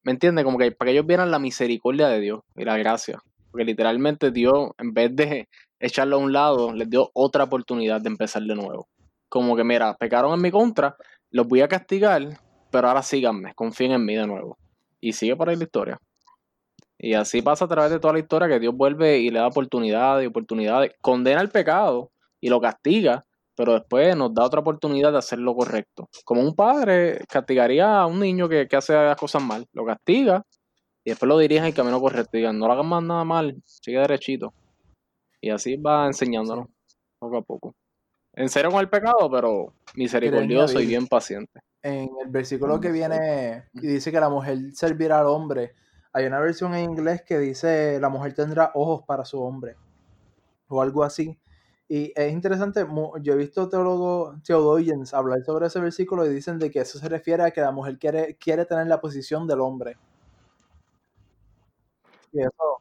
¿Me 0.05 0.13
entiendes? 0.13 0.45
Como 0.45 0.59
que 0.59 0.71
para 0.71 0.91
que 0.91 0.93
ellos 0.93 1.07
vieran 1.07 1.31
la 1.31 1.39
misericordia 1.39 2.09
de 2.09 2.21
Dios 2.21 2.41
y 2.57 2.65
la 2.65 2.77
gracia. 2.77 3.23
Porque 3.51 3.65
literalmente 3.65 4.31
Dios, 4.31 4.71
en 4.79 4.93
vez 4.93 5.17
de 5.17 5.49
echarlo 5.81 6.17
a 6.17 6.19
un 6.19 6.33
lado, 6.33 6.75
les 6.75 6.91
dio 6.91 7.11
otra 7.15 7.45
oportunidad 7.45 8.03
de 8.03 8.11
empezar 8.11 8.43
de 8.43 8.55
nuevo. 8.55 8.87
Como 9.31 9.57
que, 9.57 9.65
mira, 9.65 9.97
pecaron 9.97 10.35
en 10.35 10.43
mi 10.43 10.51
contra, 10.51 10.95
los 11.31 11.49
voy 11.49 11.63
a 11.63 11.69
castigar, 11.69 12.39
pero 12.71 12.89
ahora 12.89 13.03
síganme, 13.03 13.55
confíen 13.55 13.93
en 13.93 14.05
mí 14.05 14.15
de 14.15 14.27
nuevo. 14.27 14.59
Y 15.01 15.15
sigue 15.15 15.37
por 15.37 15.49
ahí 15.49 15.57
la 15.57 15.65
historia. 15.65 15.99
Y 16.99 17.15
así 17.15 17.41
pasa 17.41 17.65
a 17.65 17.69
través 17.69 17.91
de 17.91 17.99
toda 17.99 18.13
la 18.13 18.19
historia 18.19 18.49
que 18.49 18.61
Dios 18.61 18.75
vuelve 18.77 19.19
y 19.19 19.31
le 19.31 19.39
da 19.39 19.47
oportunidades 19.47 20.25
y 20.25 20.27
oportunidades. 20.27 20.93
Condena 21.01 21.41
el 21.41 21.49
pecado 21.49 22.13
y 22.43 22.51
lo 22.51 22.61
castiga, 22.61 23.25
pero 23.57 23.75
después 23.75 24.17
nos 24.17 24.35
da 24.35 24.45
otra 24.45 24.61
oportunidad 24.61 25.13
de 25.13 25.19
hacer 25.19 25.39
lo 25.39 25.55
correcto. 25.55 26.09
Como 26.25 26.41
un 26.41 26.55
padre 26.55 27.21
castigaría 27.29 28.01
a 28.01 28.07
un 28.07 28.21
niño 28.21 28.49
que, 28.49 28.67
que 28.69 28.77
hace 28.77 28.95
las 28.95 29.17
cosas 29.17 29.43
mal, 29.43 29.67
lo 29.73 29.85
castiga 29.85 30.45
y 31.05 31.11
después 31.11 31.29
lo 31.29 31.39
dirige 31.39 31.61
al 31.61 31.75
camino 31.75 32.01
correcto. 32.01 32.37
Digan, 32.37 32.59
no 32.59 32.67
lo 32.67 32.73
hagas 32.73 32.87
más 32.87 33.03
nada 33.03 33.25
mal, 33.25 33.57
sigue 33.65 33.99
derechito. 33.99 34.53
Y 35.41 35.51
así 35.51 35.77
va 35.77 36.07
enseñándonos 36.07 36.69
poco 37.19 37.37
a 37.37 37.43
poco. 37.43 37.75
En 38.33 38.49
serio 38.49 38.71
con 38.71 38.81
el 38.81 38.89
pecado, 38.89 39.31
pero 39.31 39.75
misericordioso 39.95 40.81
y 40.81 40.87
bien 40.87 41.07
paciente. 41.07 41.61
En 41.83 42.09
el 42.25 42.31
versículo 42.31 42.81
que 42.81 42.91
viene 42.91 43.65
y 43.75 43.87
dice 43.87 44.11
que 44.11 44.19
la 44.19 44.31
mujer 44.31 44.59
servirá 44.73 45.21
al 45.21 45.27
hombre, 45.27 45.75
hay 46.13 46.27
una 46.27 46.41
versión 46.41 46.75
en 46.75 46.91
inglés 46.91 47.23
que 47.27 47.39
dice 47.39 47.99
la 48.01 48.09
mujer 48.09 48.35
tendrá 48.35 48.71
ojos 48.75 49.03
para 49.07 49.25
su 49.25 49.41
hombre 49.43 49.77
o 50.69 50.81
algo 50.81 51.05
así. 51.05 51.39
Y 51.89 52.13
es 52.17 52.33
interesante, 52.33 52.87
yo 53.21 53.33
he 53.35 53.37
visto 53.37 53.69
teólogos, 53.69 54.43
theologians 54.43 55.13
hablar 55.13 55.45
sobre 55.45 55.67
ese 55.67 55.81
versículo 55.81 56.25
y 56.25 56.31
dicen 56.31 56.59
de 56.59 56.71
que 56.71 56.81
eso 56.81 56.99
se 56.99 57.09
refiere 57.09 57.43
a 57.43 57.51
que 57.51 57.61
la 57.61 57.73
mujer 57.73 57.99
quiere, 57.99 58.37
quiere 58.37 58.65
tener 58.65 58.87
la 58.87 59.01
posición 59.01 59.47
del 59.47 59.61
hombre. 59.61 59.97
Y 62.33 62.41
eso, 62.41 62.81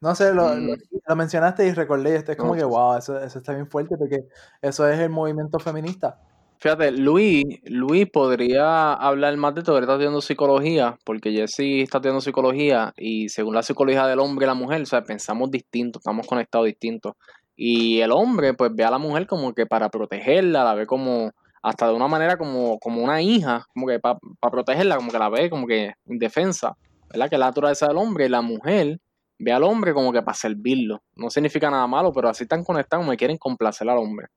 no 0.00 0.14
sé, 0.14 0.32
lo, 0.32 0.54
lo- 0.56 0.74
Mm. 0.74 0.78
lo 1.06 1.16
mencionaste 1.16 1.66
y 1.66 1.72
recordé, 1.72 2.12
y 2.12 2.14
esto 2.14 2.32
es 2.32 2.38
como 2.38 2.54
No, 2.54 2.58
que, 2.58 2.64
wow, 2.64 2.96
eso, 2.96 3.18
eso 3.22 3.38
está 3.38 3.52
bien 3.52 3.68
fuerte 3.68 3.96
porque 3.96 4.24
eso 4.62 4.88
es 4.88 4.98
el 4.98 5.10
movimiento 5.10 5.58
feminista. 5.58 6.18
Fíjate, 6.60 6.90
Luis, 6.90 7.44
Luis 7.66 8.10
podría 8.10 8.92
hablar 8.94 9.36
más 9.36 9.54
de 9.54 9.60
esto, 9.60 9.72
que 9.72 9.78
él 9.78 9.84
está 9.84 9.92
estudiando 9.92 10.20
psicología, 10.20 10.98
porque 11.04 11.30
Jesse 11.30 11.82
está 11.84 11.98
estudiando 11.98 12.20
psicología 12.20 12.92
y 12.96 13.28
según 13.28 13.54
la 13.54 13.62
psicología 13.62 14.08
del 14.08 14.18
hombre 14.18 14.44
y 14.44 14.48
la 14.48 14.54
mujer, 14.54 14.82
o 14.82 14.86
sea, 14.86 15.04
pensamos 15.04 15.52
distinto, 15.52 16.00
estamos 16.00 16.26
conectados 16.26 16.66
distintos. 16.66 17.12
Y 17.60 18.00
el 18.02 18.12
hombre, 18.12 18.54
pues 18.54 18.70
ve 18.72 18.84
a 18.84 18.90
la 18.92 18.98
mujer 18.98 19.26
como 19.26 19.52
que 19.52 19.66
para 19.66 19.88
protegerla, 19.88 20.62
la 20.62 20.74
ve 20.74 20.86
como, 20.86 21.32
hasta 21.60 21.88
de 21.88 21.92
una 21.92 22.06
manera 22.06 22.38
como, 22.38 22.78
como 22.78 23.02
una 23.02 23.20
hija, 23.20 23.66
como 23.74 23.88
que 23.88 23.98
para 23.98 24.20
protegerla, 24.40 24.94
como 24.94 25.10
que 25.10 25.18
la 25.18 25.28
ve 25.28 25.50
como 25.50 25.66
que 25.66 25.92
indefensa, 26.06 26.76
¿verdad? 27.10 27.28
Que 27.28 27.34
es 27.34 27.40
la 27.40 27.46
naturaleza 27.46 27.88
del 27.88 27.96
hombre 27.96 28.26
y 28.26 28.28
la 28.28 28.42
mujer 28.42 29.00
ve 29.40 29.52
al 29.52 29.64
hombre 29.64 29.92
como 29.92 30.12
que 30.12 30.22
para 30.22 30.36
servirlo. 30.36 31.02
No 31.16 31.30
significa 31.30 31.68
nada 31.68 31.88
malo, 31.88 32.12
pero 32.12 32.28
así 32.28 32.44
están 32.44 32.62
conectados 32.62 33.10
que 33.10 33.16
quieren 33.16 33.38
complacer 33.38 33.90
al 33.90 33.98
hombre. 33.98 34.28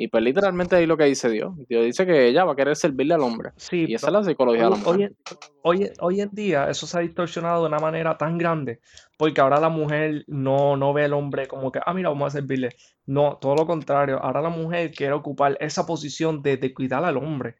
Y 0.00 0.06
pues 0.08 0.22
literalmente 0.22 0.76
ahí 0.76 0.86
lo 0.86 0.96
que 0.96 1.04
dice 1.04 1.28
Dios. 1.28 1.54
Dios 1.68 1.84
dice 1.84 2.06
que 2.06 2.28
ella 2.28 2.44
va 2.44 2.52
a 2.52 2.56
querer 2.56 2.76
servirle 2.76 3.14
al 3.14 3.20
hombre. 3.22 3.50
Sí, 3.56 3.84
Y 3.88 3.94
esa 3.94 4.06
es 4.06 4.12
la 4.12 4.22
psicología 4.22 4.64
de 4.64 4.70
la 4.70 4.76
Hoy, 4.76 4.80
mujer. 4.84 5.12
hoy 5.62 5.82
en, 5.82 5.82
hoy- 5.88 5.92
hoy 6.00 6.20
en 6.20 6.30
día 6.30 6.70
eso 6.70 6.86
se 6.86 6.96
ha 6.96 7.00
distorsionado 7.00 7.62
de 7.62 7.68
una 7.68 7.80
manera 7.80 8.16
tan 8.16 8.38
grande 8.38 8.78
porque 9.18 9.40
ahora 9.40 9.58
la 9.58 9.68
mujer 9.70 10.22
no, 10.28 10.76
no 10.76 10.92
ve 10.92 11.04
al 11.06 11.14
hombre 11.14 11.48
como 11.48 11.72
que, 11.72 11.80
ah, 11.84 11.92
mira, 11.92 12.10
vamos 12.10 12.28
a 12.32 12.38
servirle. 12.38 12.68
No, 13.06 13.38
todo 13.40 13.56
lo 13.56 13.66
contrario. 13.66 14.18
Ahora 14.22 14.40
la 14.40 14.50
mujer 14.50 14.92
quiere 14.92 15.14
ocupar 15.14 15.56
esa 15.60 15.84
posición 15.84 16.42
de, 16.42 16.56
de 16.58 16.72
cuidar 16.72 17.04
al 17.04 17.16
hombre. 17.16 17.56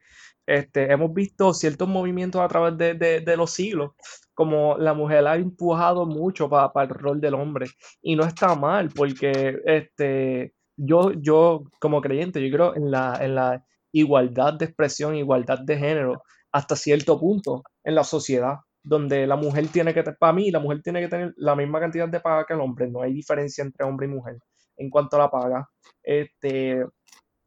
Este, 0.46 0.92
hemos 0.92 1.12
visto 1.12 1.53
ciertos 1.53 1.88
movimientos 1.88 2.40
a 2.40 2.46
través 2.48 2.79
de, 2.79 2.94
de- 2.94 3.20
de 3.20 3.37
los 3.37 3.51
siglos, 3.51 3.90
como 4.33 4.79
la 4.79 4.94
mujer 4.94 5.27
ha 5.27 5.35
empujado 5.37 6.07
mucho 6.07 6.48
para 6.48 6.70
el 6.85 6.88
rol 6.90 7.20
del 7.20 7.35
hombre. 7.35 7.66
Y 8.01 8.14
no 8.14 8.24
está 8.24 8.55
mal, 8.55 8.90
porque 8.94 9.59
este, 9.66 10.55
yo, 10.79 11.12
yo 11.12 11.64
como 11.81 12.01
creyente, 12.01 12.43
yo 12.43 12.55
creo 12.55 12.77
en 12.77 12.91
la, 12.91 13.19
en 13.21 13.35
la 13.35 13.64
igualdad 13.93 14.55
de 14.55 14.67
expresión, 14.67 15.17
igualdad 15.17 15.59
de 15.61 15.77
género 15.77 16.23
hasta 16.53 16.77
cierto 16.77 17.19
punto 17.21 17.62
en 17.85 17.95
la 17.95 18.05
sociedad, 18.05 18.57
donde 18.83 19.27
la 19.27 19.37
mujer 19.37 19.69
tiene 19.69 19.93
que, 19.93 20.03
para 20.03 20.33
mí, 20.33 20.51
la 20.51 20.61
mujer 20.61 20.81
tiene 20.83 21.01
que 21.01 21.09
tener 21.09 21.35
la 21.37 21.55
misma 21.55 21.81
cantidad 21.81 22.09
de 22.09 22.21
paga 22.21 22.47
que 22.47 22.55
el 22.55 22.61
hombre, 22.61 22.88
no 22.88 23.03
hay 23.03 23.12
diferencia 23.12 23.62
entre 23.62 23.85
hombre 23.85 24.07
y 24.07 24.11
mujer 24.11 24.38
en 24.77 24.88
cuanto 24.88 25.17
a 25.17 25.21
la 25.21 25.31
paga. 25.31 25.69
Este, 26.03 26.85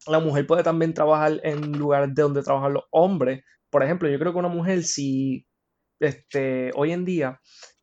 la 0.08 0.20
mujer 0.20 0.46
puede 0.46 0.64
también 0.64 0.94
trabajar 0.94 1.40
en 1.44 1.72
lugares 1.72 2.14
de 2.14 2.22
donde 2.22 2.44
trabajan 2.44 2.74
los 2.74 2.84
hombres. 2.92 3.44
Por 3.70 3.84
ejemplo, 3.84 4.10
yo 4.10 4.20
creo 4.20 4.34
que 4.34 4.40
una 4.40 4.50
mujer, 4.50 4.84
si 4.84 5.48
este, 6.00 6.72
hoy 6.76 6.92
en 6.92 7.06
día 7.06 7.40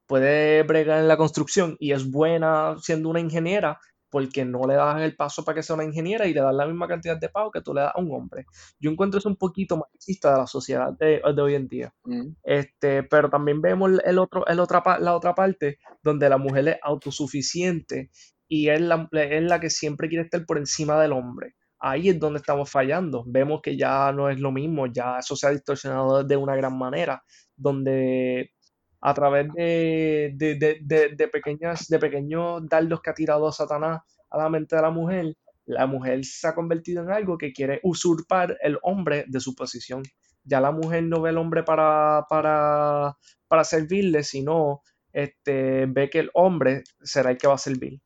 puede 0.06 0.62
bregar 0.62 1.00
en 1.00 1.08
la 1.08 1.16
construcción 1.16 1.76
y 1.78 1.92
es 1.92 2.10
buena 2.10 2.76
siendo 2.80 3.08
una 3.08 3.20
ingeniera, 3.20 3.78
porque 4.10 4.44
no 4.44 4.66
le 4.66 4.74
das 4.74 5.00
el 5.02 5.16
paso 5.16 5.44
para 5.44 5.56
que 5.56 5.62
sea 5.62 5.76
una 5.76 5.84
ingeniera 5.84 6.26
y 6.26 6.34
le 6.34 6.40
das 6.40 6.54
la 6.54 6.66
misma 6.66 6.88
cantidad 6.88 7.18
de 7.18 7.28
pago 7.28 7.50
que 7.50 7.60
tú 7.60 7.74
le 7.74 7.82
das 7.82 7.92
a 7.94 8.00
un 8.00 8.10
hombre. 8.12 8.46
Yo 8.80 8.90
encuentro 8.90 9.18
eso 9.18 9.28
un 9.28 9.36
poquito 9.36 9.76
machista 9.76 10.32
de 10.32 10.38
la 10.38 10.46
sociedad 10.46 10.92
de, 10.98 11.20
de 11.34 11.42
hoy 11.42 11.54
en 11.54 11.68
día. 11.68 11.94
Mm. 12.04 12.28
Este, 12.42 13.02
pero 13.02 13.28
también 13.28 13.60
vemos 13.60 13.92
el 14.04 14.18
otro, 14.18 14.46
el 14.46 14.60
otra, 14.60 14.82
la 14.98 15.14
otra 15.14 15.34
parte 15.34 15.78
donde 16.02 16.28
la 16.28 16.38
mujer 16.38 16.68
es 16.68 16.76
autosuficiente 16.82 18.10
y 18.48 18.68
es 18.68 18.80
la, 18.80 19.08
es 19.12 19.42
la 19.42 19.60
que 19.60 19.70
siempre 19.70 20.08
quiere 20.08 20.24
estar 20.24 20.44
por 20.46 20.58
encima 20.58 21.00
del 21.00 21.12
hombre. 21.12 21.54
Ahí 21.80 22.08
es 22.08 22.18
donde 22.18 22.38
estamos 22.38 22.70
fallando. 22.70 23.24
Vemos 23.26 23.60
que 23.62 23.76
ya 23.76 24.10
no 24.12 24.28
es 24.30 24.40
lo 24.40 24.50
mismo, 24.50 24.86
ya 24.86 25.18
eso 25.18 25.36
se 25.36 25.46
ha 25.46 25.50
distorsionado 25.50 26.24
de 26.24 26.36
una 26.36 26.56
gran 26.56 26.76
manera, 26.76 27.22
donde 27.56 28.52
a 29.00 29.14
través 29.14 29.52
de, 29.54 30.32
de, 30.34 30.54
de, 30.82 31.08
de, 31.16 31.28
pequeñas, 31.28 31.86
de 31.88 31.98
pequeños 31.98 32.68
dardos 32.68 33.00
que 33.00 33.10
ha 33.10 33.14
tirado 33.14 33.50
Satanás 33.52 34.00
a 34.30 34.38
la 34.38 34.48
mente 34.48 34.76
de 34.76 34.82
la 34.82 34.90
mujer, 34.90 35.36
la 35.66 35.86
mujer 35.86 36.24
se 36.24 36.48
ha 36.48 36.54
convertido 36.54 37.02
en 37.02 37.10
algo 37.10 37.38
que 37.38 37.52
quiere 37.52 37.80
usurpar 37.82 38.56
el 38.62 38.78
hombre 38.82 39.24
de 39.28 39.40
su 39.40 39.54
posición. 39.54 40.02
Ya 40.44 40.60
la 40.60 40.72
mujer 40.72 41.04
no 41.04 41.20
ve 41.20 41.30
al 41.30 41.38
hombre 41.38 41.62
para, 41.62 42.24
para, 42.28 43.16
para 43.48 43.64
servirle, 43.64 44.22
sino 44.22 44.82
este, 45.12 45.86
ve 45.86 46.08
que 46.10 46.20
el 46.20 46.30
hombre 46.34 46.82
será 47.02 47.30
el 47.30 47.38
que 47.38 47.48
va 47.48 47.54
a 47.54 47.58
servir. 47.58 48.00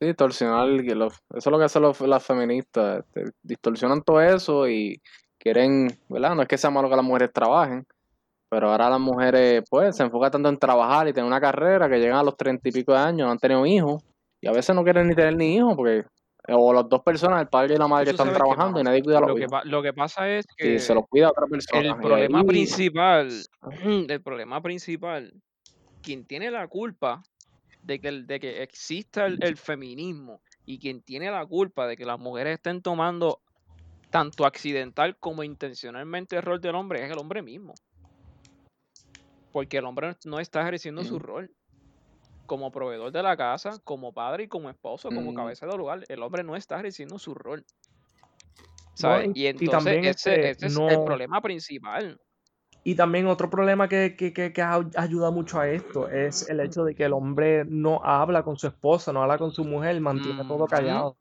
Sí, 0.00 0.06
distorsionar, 0.06 0.68
eso 0.70 1.12
es 1.34 1.46
lo 1.46 1.58
que 1.58 1.64
hacen 1.64 1.82
los- 1.82 2.00
las 2.00 2.24
feministas, 2.26 3.04
este, 3.06 3.30
distorsionan 3.42 4.02
todo 4.02 4.20
eso 4.20 4.68
y 4.68 5.00
quieren, 5.38 5.88
¿verdad? 6.08 6.34
No 6.34 6.42
es 6.42 6.48
que 6.48 6.58
sea 6.58 6.70
malo 6.70 6.90
que 6.90 6.96
las 6.96 7.04
mujeres 7.04 7.32
trabajen, 7.32 7.86
pero 8.52 8.70
ahora 8.70 8.90
las 8.90 9.00
mujeres, 9.00 9.64
pues, 9.70 9.96
se 9.96 10.02
enfocan 10.02 10.30
tanto 10.30 10.50
en 10.50 10.58
trabajar 10.58 11.08
y 11.08 11.14
tener 11.14 11.26
una 11.26 11.40
carrera 11.40 11.88
que 11.88 11.98
llegan 11.98 12.18
a 12.18 12.22
los 12.22 12.36
treinta 12.36 12.68
y 12.68 12.72
pico 12.72 12.92
de 12.92 12.98
años, 12.98 13.24
no 13.24 13.32
han 13.32 13.38
tenido 13.38 13.64
hijos, 13.64 14.02
y 14.42 14.46
a 14.46 14.52
veces 14.52 14.76
no 14.76 14.84
quieren 14.84 15.08
ni 15.08 15.14
tener 15.14 15.34
ni 15.34 15.56
hijos, 15.56 15.74
porque, 15.74 16.04
o 16.48 16.70
las 16.74 16.86
dos 16.86 17.00
personas, 17.02 17.40
el 17.40 17.48
padre 17.48 17.76
y 17.76 17.78
la 17.78 17.88
madre, 17.88 18.10
están 18.10 18.28
que, 18.28 18.34
trabajando 18.34 18.78
y 18.78 18.82
nadie 18.82 19.02
cuida 19.02 19.16
a 19.16 19.20
los 19.22 19.30
lo 19.30 19.34
que, 19.36 19.40
hijos, 19.40 19.52
pa- 19.52 19.64
lo 19.64 19.82
que 19.82 19.94
pasa 19.94 20.28
es 20.28 20.44
y 20.58 20.78
se 20.78 20.88
que 20.88 20.94
los 20.96 21.04
cuida 21.08 21.28
a 21.28 21.30
otra 21.30 21.46
persona, 21.46 21.80
el 21.80 21.96
problema 21.96 22.40
ahí, 22.40 22.44
principal, 22.44 23.30
el 24.10 24.22
problema 24.22 24.60
principal, 24.60 25.32
quien 26.02 26.26
tiene 26.26 26.50
la 26.50 26.68
culpa 26.68 27.22
de 27.80 28.00
que, 28.00 28.12
de 28.12 28.38
que 28.38 28.62
exista 28.62 29.24
el, 29.24 29.38
el 29.42 29.56
feminismo 29.56 30.42
y 30.66 30.78
quien 30.78 31.00
tiene 31.00 31.30
la 31.30 31.46
culpa 31.46 31.86
de 31.86 31.96
que 31.96 32.04
las 32.04 32.18
mujeres 32.18 32.56
estén 32.56 32.82
tomando 32.82 33.40
tanto 34.10 34.44
accidental 34.44 35.16
como 35.16 35.42
intencionalmente 35.42 36.36
el 36.36 36.42
rol 36.42 36.60
del 36.60 36.74
hombre 36.74 37.02
es 37.02 37.10
el 37.10 37.16
hombre 37.16 37.40
mismo. 37.40 37.72
Porque 39.52 39.78
el 39.78 39.84
hombre 39.84 40.16
no 40.24 40.40
está 40.40 40.62
ejerciendo 40.62 41.04
su 41.04 41.18
Ujú. 41.18 41.20
rol 41.20 41.54
como 42.46 42.70
proveedor 42.72 43.12
de 43.12 43.22
la 43.22 43.36
casa, 43.36 43.80
como 43.84 44.12
padre 44.14 44.44
y 44.44 44.48
como 44.48 44.70
esposo, 44.70 45.12
como 45.12 45.32
Mm. 45.32 45.34
cabeza 45.34 45.66
de 45.66 45.72
hogar. 45.72 46.04
El 46.08 46.22
hombre 46.22 46.44
no 46.44 46.56
está 46.56 46.76
ejerciendo 46.80 47.18
su 47.18 47.34
rol. 47.34 47.66
¿sabes? 48.94 49.30
y, 49.34 49.34
Y 49.34 49.46
y 49.58 49.68
entonces 49.68 49.68
también 49.68 50.06
ese, 50.06 50.38
este, 50.40 50.50
ese 50.50 50.66
es 50.66 50.82
el 50.86 51.02
problema 51.02 51.40
principal. 51.40 52.18
Y 52.84 52.94
también 52.96 53.26
otro 53.26 53.50
problema 53.50 53.88
que, 53.88 54.14
que, 54.16 54.32
que, 54.32 54.52
que 54.52 54.62
ay- 54.62 54.86
ayuda 54.96 55.30
mucho 55.32 55.58
a 55.60 55.68
esto 55.68 56.08
es 56.08 56.48
el 56.48 56.60
hecho 56.60 56.84
de 56.84 56.94
que 56.94 57.04
el 57.04 57.12
hombre 57.12 57.64
no 57.64 58.00
habla 58.04 58.42
con 58.44 58.56
su 58.56 58.66
esposa, 58.68 59.12
no 59.12 59.22
habla 59.22 59.38
con 59.38 59.50
su 59.52 59.64
mujer, 59.64 60.00
mantiene 60.00 60.44
todo 60.46 60.66
Ujú, 60.66 60.68
callado. 60.68 61.16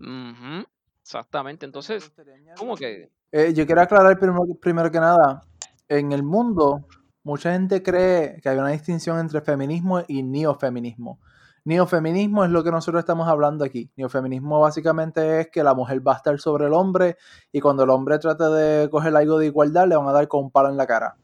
ujú, 0.00 0.66
Exactamente. 1.02 1.66
Entonces, 1.66 2.12
como 2.54 2.76
que 2.76 3.10
Eh, 3.32 3.52
yo 3.54 3.66
quiero 3.66 3.82
aclarar 3.82 4.18
primero, 4.18 4.44
primero 4.60 4.90
que 4.90 5.00
nada, 5.00 5.42
en 5.88 6.12
el 6.12 6.22
mundo 6.22 6.88
mucha 7.22 7.52
gente 7.52 7.82
cree 7.82 8.40
que 8.40 8.48
hay 8.48 8.58
una 8.58 8.70
distinción 8.70 9.18
entre 9.18 9.40
feminismo 9.40 10.02
y 10.08 10.22
neofeminismo. 10.22 11.18
Neofeminismo 11.64 12.44
es 12.44 12.50
lo 12.50 12.64
que 12.64 12.70
nosotros 12.70 13.00
estamos 13.00 13.28
hablando 13.28 13.64
aquí. 13.64 13.90
Neofeminismo 13.96 14.60
básicamente 14.60 15.40
es 15.40 15.50
que 15.50 15.62
la 15.62 15.74
mujer 15.74 16.06
va 16.06 16.14
a 16.14 16.16
estar 16.16 16.38
sobre 16.38 16.66
el 16.66 16.72
hombre 16.72 17.16
y 17.52 17.60
cuando 17.60 17.82
el 17.82 17.90
hombre 17.90 18.18
trate 18.18 18.44
de 18.44 18.88
coger 18.88 19.14
algo 19.14 19.38
de 19.38 19.46
igualdad 19.46 19.86
le 19.86 19.96
van 19.96 20.08
a 20.08 20.12
dar 20.12 20.28
con 20.28 20.44
un 20.44 20.50
palo 20.50 20.70
en 20.70 20.76
la 20.76 20.86
cara. 20.86 21.16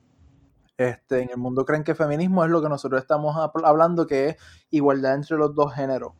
Este, 0.76 1.22
en 1.22 1.30
el 1.30 1.36
mundo 1.38 1.64
creen 1.64 1.84
que 1.84 1.94
feminismo 1.94 2.44
es 2.44 2.50
lo 2.50 2.60
que 2.60 2.68
nosotros 2.68 3.00
estamos 3.00 3.36
hab- 3.36 3.62
hablando, 3.64 4.06
que 4.06 4.30
es 4.30 4.36
igualdad 4.70 5.14
entre 5.14 5.36
los 5.36 5.54
dos 5.54 5.72
géneros. 5.72 6.12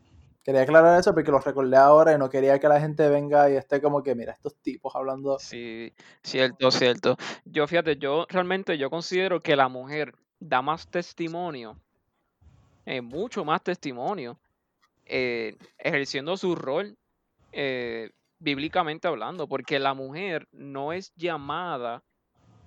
Quería 0.44 0.60
aclarar 0.60 1.00
eso 1.00 1.14
porque 1.14 1.30
lo 1.30 1.38
recordé 1.38 1.78
ahora 1.78 2.12
y 2.12 2.18
no 2.18 2.28
quería 2.28 2.58
que 2.58 2.68
la 2.68 2.78
gente 2.78 3.08
venga 3.08 3.50
y 3.50 3.56
esté 3.56 3.80
como 3.80 4.02
que, 4.02 4.14
mira, 4.14 4.32
estos 4.32 4.54
tipos 4.56 4.94
hablando 4.94 5.38
sí, 5.38 5.90
cierto, 6.22 6.70
cierto. 6.70 7.16
Yo 7.46 7.66
fíjate, 7.66 7.96
yo 7.96 8.26
realmente 8.28 8.76
yo 8.76 8.90
considero 8.90 9.40
que 9.40 9.56
la 9.56 9.68
mujer 9.68 10.14
da 10.38 10.60
más 10.60 10.86
testimonio, 10.86 11.78
eh, 12.84 13.00
mucho 13.00 13.42
más 13.46 13.62
testimonio, 13.62 14.38
eh, 15.06 15.56
ejerciendo 15.78 16.36
su 16.36 16.54
rol 16.54 16.98
eh, 17.52 18.10
bíblicamente 18.38 19.08
hablando, 19.08 19.48
porque 19.48 19.78
la 19.78 19.94
mujer 19.94 20.46
no 20.52 20.92
es 20.92 21.14
llamada 21.16 22.02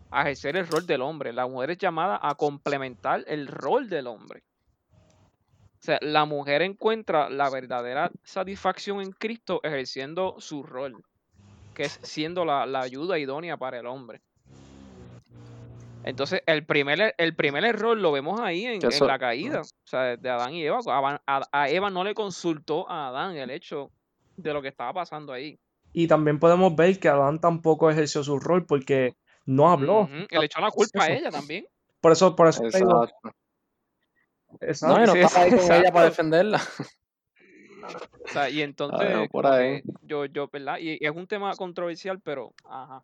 a 0.09 0.21
ejercer 0.23 0.57
el 0.57 0.67
rol 0.67 0.87
del 0.87 1.03
hombre, 1.03 1.31
la 1.31 1.45
mujer 1.45 1.69
es 1.71 1.77
llamada 1.77 2.19
a 2.23 2.33
complementar 2.33 3.23
el 3.27 3.45
rol 3.45 3.87
del 3.87 4.07
hombre. 4.07 4.46
O 5.87 5.89
sea, 5.89 5.99
la 6.01 6.25
mujer 6.25 6.63
encuentra 6.63 7.29
la 7.29 7.49
verdadera 7.49 8.11
satisfacción 8.21 8.99
en 8.99 9.13
Cristo 9.13 9.61
ejerciendo 9.63 10.35
su 10.37 10.61
rol, 10.61 11.01
que 11.73 11.83
es 11.83 11.97
siendo 12.03 12.43
la, 12.43 12.65
la 12.65 12.81
ayuda 12.81 13.17
idónea 13.17 13.55
para 13.55 13.79
el 13.79 13.85
hombre. 13.85 14.19
Entonces, 16.03 16.43
el 16.45 16.65
primer, 16.65 16.99
er- 16.99 17.15
el 17.17 17.37
primer 17.37 17.63
error 17.63 17.95
lo 17.97 18.11
vemos 18.11 18.37
ahí 18.41 18.65
en, 18.65 18.81
que 18.81 18.99
la 18.99 19.17
caída, 19.17 19.61
o 19.61 19.65
sea, 19.85 20.17
de 20.17 20.29
Adán 20.29 20.51
y 20.55 20.65
Eva. 20.65 20.79
A, 21.25 21.69
Eva 21.69 21.89
no 21.89 22.03
le 22.03 22.13
consultó 22.13 22.89
a 22.91 23.07
Adán 23.07 23.37
el 23.37 23.49
hecho 23.49 23.89
de 24.35 24.51
lo 24.51 24.61
que 24.61 24.67
estaba 24.67 24.91
pasando 24.91 25.31
ahí. 25.31 25.57
Y 25.93 26.07
también 26.07 26.37
podemos 26.37 26.75
ver 26.75 26.99
que 26.99 27.07
Adán 27.07 27.39
tampoco 27.39 27.89
ejerció 27.89 28.25
su 28.25 28.39
rol 28.39 28.65
porque 28.65 29.15
no 29.45 29.71
habló. 29.71 30.01
Ujú, 30.01 30.27
y 30.29 30.37
le 30.37 30.45
echó 30.47 30.59
la 30.59 30.69
culpa 30.69 31.05
a 31.05 31.11
ella 31.11 31.31
también. 31.31 31.65
Por 32.01 32.11
eso, 32.11 32.35
por 32.35 32.47
eso 32.49 33.07
No, 34.81 35.03
y 35.03 35.05
no 35.05 35.13
Sí, 35.13 35.19
estaba 35.19 35.45
ahí 35.45 35.51
con 35.55 35.71
ella 35.71 35.91
para 35.91 36.05
defenderla. 36.05 36.61
O 38.25 38.29
sea, 38.29 38.49
y 38.49 38.61
Ah, 38.61 38.65
entonces, 38.65 39.29
por 39.29 39.43
como 39.45 39.55
ahí. 39.55 39.81
yo, 40.03 40.25
yo, 40.25 40.49
¿verdad? 40.51 40.77
Y, 40.79 40.93
y 40.93 41.05
es 41.05 41.11
un 41.15 41.27
tema 41.27 41.53
controversial, 41.55 42.19
pero, 42.21 42.53
ajá. 42.69 43.03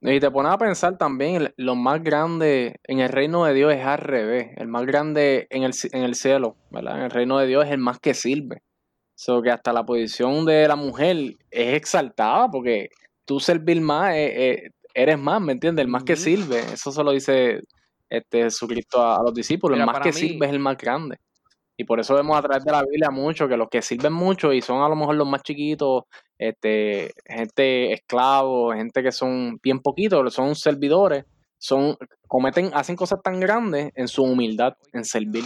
Y 0.00 0.20
te 0.20 0.30
pones 0.30 0.52
a 0.52 0.58
pensar 0.58 0.98
también, 0.98 1.52
lo 1.56 1.74
más 1.74 2.02
grande 2.02 2.76
en 2.84 3.00
el 3.00 3.08
reino 3.08 3.44
de 3.44 3.54
Dios 3.54 3.72
es 3.72 3.84
al 3.84 3.98
revés. 3.98 4.50
El 4.56 4.68
más 4.68 4.84
grande 4.84 5.46
en 5.50 5.62
el, 5.62 5.72
en 5.92 6.02
el 6.02 6.14
cielo, 6.14 6.56
¿verdad? 6.70 6.98
En 6.98 7.04
el 7.04 7.10
reino 7.10 7.38
de 7.38 7.46
Dios 7.46 7.64
es 7.64 7.72
el 7.72 7.78
más 7.78 7.98
que 7.98 8.12
sirve. 8.14 8.62
So 9.14 9.40
que 9.40 9.50
hasta 9.50 9.72
la 9.72 9.84
posición 9.86 10.44
de 10.44 10.68
la 10.68 10.76
mujer 10.76 11.16
es 11.50 11.74
exaltada 11.74 12.48
porque 12.50 12.90
tú 13.24 13.40
servir 13.40 13.80
más, 13.80 14.12
eh, 14.14 14.50
eh, 14.50 14.70
eres 14.92 15.18
más, 15.18 15.40
¿me 15.40 15.52
entiendes? 15.52 15.84
El 15.84 15.90
más 15.90 16.04
que 16.04 16.16
sirve. 16.16 16.58
Eso 16.74 16.92
se 16.92 17.02
lo 17.02 17.12
dice 17.12 17.62
este 18.08 18.44
Jesucristo 18.44 19.00
a, 19.00 19.16
a 19.16 19.22
los 19.22 19.34
discípulos. 19.34 19.78
El 19.78 19.86
más 19.86 20.00
que 20.00 20.12
mí, 20.12 20.12
sirve 20.12 20.46
es 20.46 20.52
el 20.52 20.58
más 20.58 20.76
grande. 20.76 21.18
Y 21.78 21.84
por 21.84 22.00
eso 22.00 22.14
vemos 22.14 22.36
a 22.36 22.42
través 22.42 22.64
de 22.64 22.72
la 22.72 22.82
Biblia 22.82 23.10
mucho 23.10 23.46
que 23.48 23.56
los 23.56 23.68
que 23.68 23.82
sirven 23.82 24.12
mucho 24.12 24.52
y 24.52 24.62
son 24.62 24.82
a 24.82 24.88
lo 24.88 24.96
mejor 24.96 25.14
los 25.16 25.28
más 25.28 25.42
chiquitos, 25.42 26.04
este, 26.38 27.12
gente 27.26 27.92
esclavos, 27.92 28.74
gente 28.74 29.02
que 29.02 29.12
son 29.12 29.58
bien 29.62 29.80
poquitos, 29.80 30.32
son 30.32 30.54
servidores, 30.54 31.24
son, 31.58 31.96
cometen, 32.26 32.70
hacen 32.72 32.96
cosas 32.96 33.20
tan 33.22 33.40
grandes 33.40 33.92
en 33.94 34.08
su 34.08 34.22
humildad, 34.22 34.76
en 34.94 35.04
servir. 35.04 35.44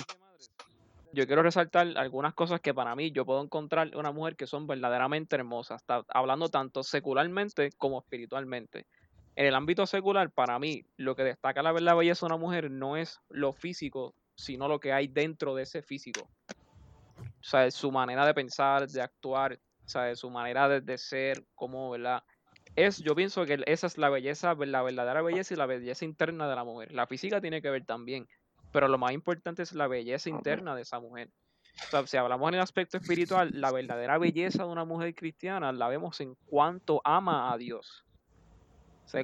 yo 1.12 1.26
quiero 1.26 1.42
resaltar 1.42 1.88
algunas 1.96 2.34
cosas 2.34 2.60
que 2.60 2.74
para 2.74 2.94
mí 2.94 3.10
yo 3.10 3.26
puedo 3.26 3.42
encontrar 3.42 3.88
en 3.88 3.98
una 3.98 4.12
mujer 4.12 4.36
que 4.36 4.46
son 4.46 4.68
verdaderamente 4.68 5.34
hermosas, 5.34 5.82
hablando 6.08 6.48
tanto 6.48 6.84
secularmente 6.84 7.70
como 7.76 7.98
espiritualmente. 7.98 8.86
En 9.36 9.46
el 9.46 9.54
ámbito 9.54 9.86
secular, 9.86 10.30
para 10.30 10.58
mí, 10.58 10.84
lo 10.96 11.16
que 11.16 11.24
destaca 11.24 11.62
la 11.62 11.72
verdad 11.72 11.96
belleza 11.96 12.26
de 12.26 12.32
una 12.32 12.40
mujer 12.40 12.70
no 12.70 12.96
es 12.96 13.20
lo 13.28 13.52
físico, 13.52 14.14
sino 14.34 14.68
lo 14.68 14.80
que 14.80 14.92
hay 14.92 15.08
dentro 15.08 15.54
de 15.54 15.62
ese 15.62 15.82
físico. 15.82 16.28
O 17.18 17.42
sea, 17.42 17.70
su 17.70 17.90
manera 17.90 18.26
de 18.26 18.34
pensar, 18.34 18.86
de 18.86 19.00
actuar, 19.00 19.58
o 19.84 19.88
sea, 19.88 20.14
su 20.14 20.30
manera 20.30 20.68
de, 20.68 20.80
de 20.80 20.98
ser, 20.98 21.44
como, 21.54 21.90
¿verdad? 21.90 22.22
Es, 22.76 22.98
yo 22.98 23.14
pienso 23.14 23.44
que 23.46 23.62
esa 23.66 23.86
es 23.86 23.98
la 23.98 24.08
belleza, 24.08 24.54
la 24.54 24.82
verdadera 24.82 25.22
belleza 25.22 25.54
y 25.54 25.56
la 25.56 25.66
belleza 25.66 26.04
interna 26.04 26.48
de 26.48 26.54
la 26.54 26.64
mujer. 26.64 26.92
La 26.92 27.06
física 27.06 27.40
tiene 27.40 27.62
que 27.62 27.70
ver 27.70 27.84
también, 27.84 28.28
pero 28.72 28.88
lo 28.88 28.98
más 28.98 29.12
importante 29.12 29.62
es 29.62 29.72
la 29.72 29.88
belleza 29.88 30.28
interna 30.28 30.74
de 30.74 30.82
esa 30.82 31.00
mujer. 31.00 31.30
O 31.88 31.90
sea, 31.90 32.06
si 32.06 32.16
hablamos 32.16 32.48
en 32.48 32.54
el 32.54 32.60
aspecto 32.60 32.96
espiritual, 32.96 33.50
la 33.54 33.72
verdadera 33.72 34.18
belleza 34.18 34.64
de 34.64 34.70
una 34.70 34.84
mujer 34.84 35.14
cristiana 35.14 35.72
la 35.72 35.88
vemos 35.88 36.20
en 36.20 36.36
cuánto 36.46 37.00
ama 37.04 37.52
a 37.52 37.58
Dios. 37.58 38.04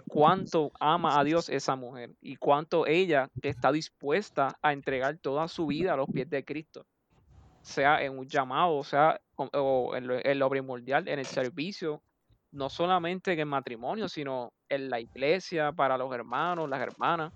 Cuánto 0.08 0.72
ama 0.80 1.18
a 1.18 1.24
Dios 1.24 1.48
esa 1.48 1.76
mujer 1.76 2.10
y 2.20 2.36
cuánto 2.36 2.86
ella 2.86 3.28
que 3.40 3.48
está 3.48 3.70
dispuesta 3.72 4.56
a 4.62 4.72
entregar 4.72 5.18
toda 5.18 5.48
su 5.48 5.66
vida 5.66 5.94
a 5.94 5.96
los 5.96 6.08
pies 6.08 6.28
de 6.28 6.44
Cristo. 6.44 6.84
Sea 7.62 8.02
en 8.02 8.18
un 8.18 8.26
llamado, 8.26 8.82
sea 8.84 9.20
o- 9.36 9.94
en 9.94 10.06
lo, 10.06 10.14
en 10.24 10.48
primordial, 10.50 11.08
en 11.08 11.18
el 11.18 11.26
servicio, 11.26 12.02
no 12.52 12.68
solamente 12.68 13.32
en 13.32 13.40
el 13.40 13.46
matrimonio, 13.46 14.08
sino 14.08 14.52
en 14.68 14.88
la 14.90 14.98
iglesia, 15.00 15.72
para 15.72 15.96
los 15.98 16.12
hermanos, 16.12 16.68
las 16.68 16.80
hermanas 16.80 17.32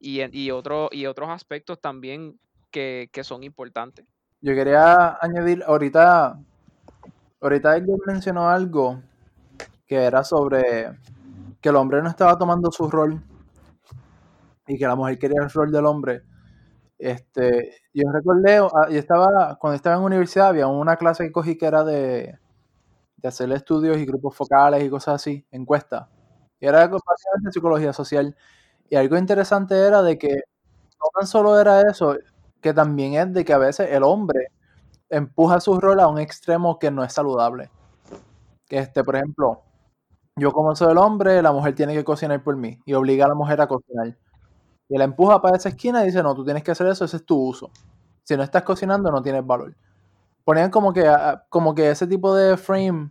y, 0.00 0.20
y, 0.38 0.50
otro- 0.50 0.88
y 0.90 1.06
otros 1.06 1.30
aspectos 1.30 1.80
también 1.80 2.38
que, 2.70 3.08
que 3.12 3.24
son 3.24 3.44
importantes. 3.44 4.04
Yo 4.40 4.54
quería 4.54 5.16
añadir, 5.20 5.62
ahorita, 5.66 6.38
ahorita 7.40 7.76
él 7.76 7.86
mencionó 8.06 8.48
algo 8.48 9.00
que 9.86 9.96
era 9.96 10.24
sobre 10.24 10.90
que 11.64 11.70
el 11.70 11.76
hombre 11.76 12.02
no 12.02 12.10
estaba 12.10 12.36
tomando 12.36 12.70
su 12.70 12.90
rol 12.90 13.22
y 14.66 14.76
que 14.76 14.86
la 14.86 14.96
mujer 14.96 15.18
quería 15.18 15.40
el 15.42 15.48
rol 15.48 15.72
del 15.72 15.86
hombre. 15.86 16.22
Este, 16.98 17.76
yo 17.94 18.12
recordé, 18.12 18.58
ah, 18.58 18.90
yo 18.90 18.98
estaba, 18.98 19.56
cuando 19.58 19.74
estaba 19.76 19.96
en 19.96 20.02
universidad 20.02 20.48
había 20.48 20.66
una 20.66 20.96
clase 20.96 21.24
que 21.24 21.32
cogí 21.32 21.56
que 21.56 21.64
era 21.64 21.82
de, 21.82 22.38
de 23.16 23.28
hacer 23.28 23.50
estudios 23.50 23.96
y 23.96 24.04
grupos 24.04 24.36
focales 24.36 24.84
y 24.84 24.90
cosas 24.90 25.14
así, 25.14 25.46
encuestas. 25.52 26.06
Y 26.60 26.66
era 26.66 26.80
básicamente 26.86 27.52
psicología 27.52 27.94
social. 27.94 28.36
Y 28.90 28.96
algo 28.96 29.16
interesante 29.16 29.74
era 29.74 30.02
de 30.02 30.18
que 30.18 30.28
no 30.34 31.06
tan 31.18 31.26
solo 31.26 31.58
era 31.58 31.80
eso, 31.80 32.14
que 32.60 32.74
también 32.74 33.14
es 33.14 33.32
de 33.32 33.42
que 33.42 33.54
a 33.54 33.58
veces 33.58 33.88
el 33.90 34.02
hombre 34.02 34.48
empuja 35.08 35.60
su 35.60 35.80
rol 35.80 36.00
a 36.00 36.08
un 36.08 36.18
extremo 36.18 36.78
que 36.78 36.90
no 36.90 37.02
es 37.02 37.14
saludable. 37.14 37.70
Que 38.66 38.80
este, 38.80 39.02
por 39.02 39.16
ejemplo, 39.16 39.62
yo 40.36 40.52
como 40.52 40.74
soy 40.74 40.92
el 40.92 40.98
hombre, 40.98 41.42
la 41.42 41.52
mujer 41.52 41.74
tiene 41.74 41.94
que 41.94 42.04
cocinar 42.04 42.42
por 42.42 42.56
mí 42.56 42.80
y 42.84 42.94
obliga 42.94 43.26
a 43.26 43.28
la 43.28 43.34
mujer 43.34 43.60
a 43.60 43.68
cocinar. 43.68 44.16
Y 44.88 44.98
la 44.98 45.04
empuja 45.04 45.40
para 45.40 45.56
esa 45.56 45.68
esquina 45.68 46.02
y 46.02 46.06
dice, 46.06 46.22
no, 46.22 46.34
tú 46.34 46.44
tienes 46.44 46.62
que 46.62 46.72
hacer 46.72 46.86
eso, 46.88 47.04
ese 47.04 47.16
es 47.16 47.24
tu 47.24 47.36
uso. 47.36 47.70
Si 48.24 48.36
no 48.36 48.42
estás 48.42 48.62
cocinando, 48.62 49.10
no 49.10 49.22
tienes 49.22 49.46
valor. 49.46 49.74
Ponían 50.44 50.70
como 50.70 50.92
que, 50.92 51.10
como 51.48 51.74
que 51.74 51.90
ese 51.90 52.06
tipo 52.06 52.34
de 52.34 52.56
frame, 52.56 53.10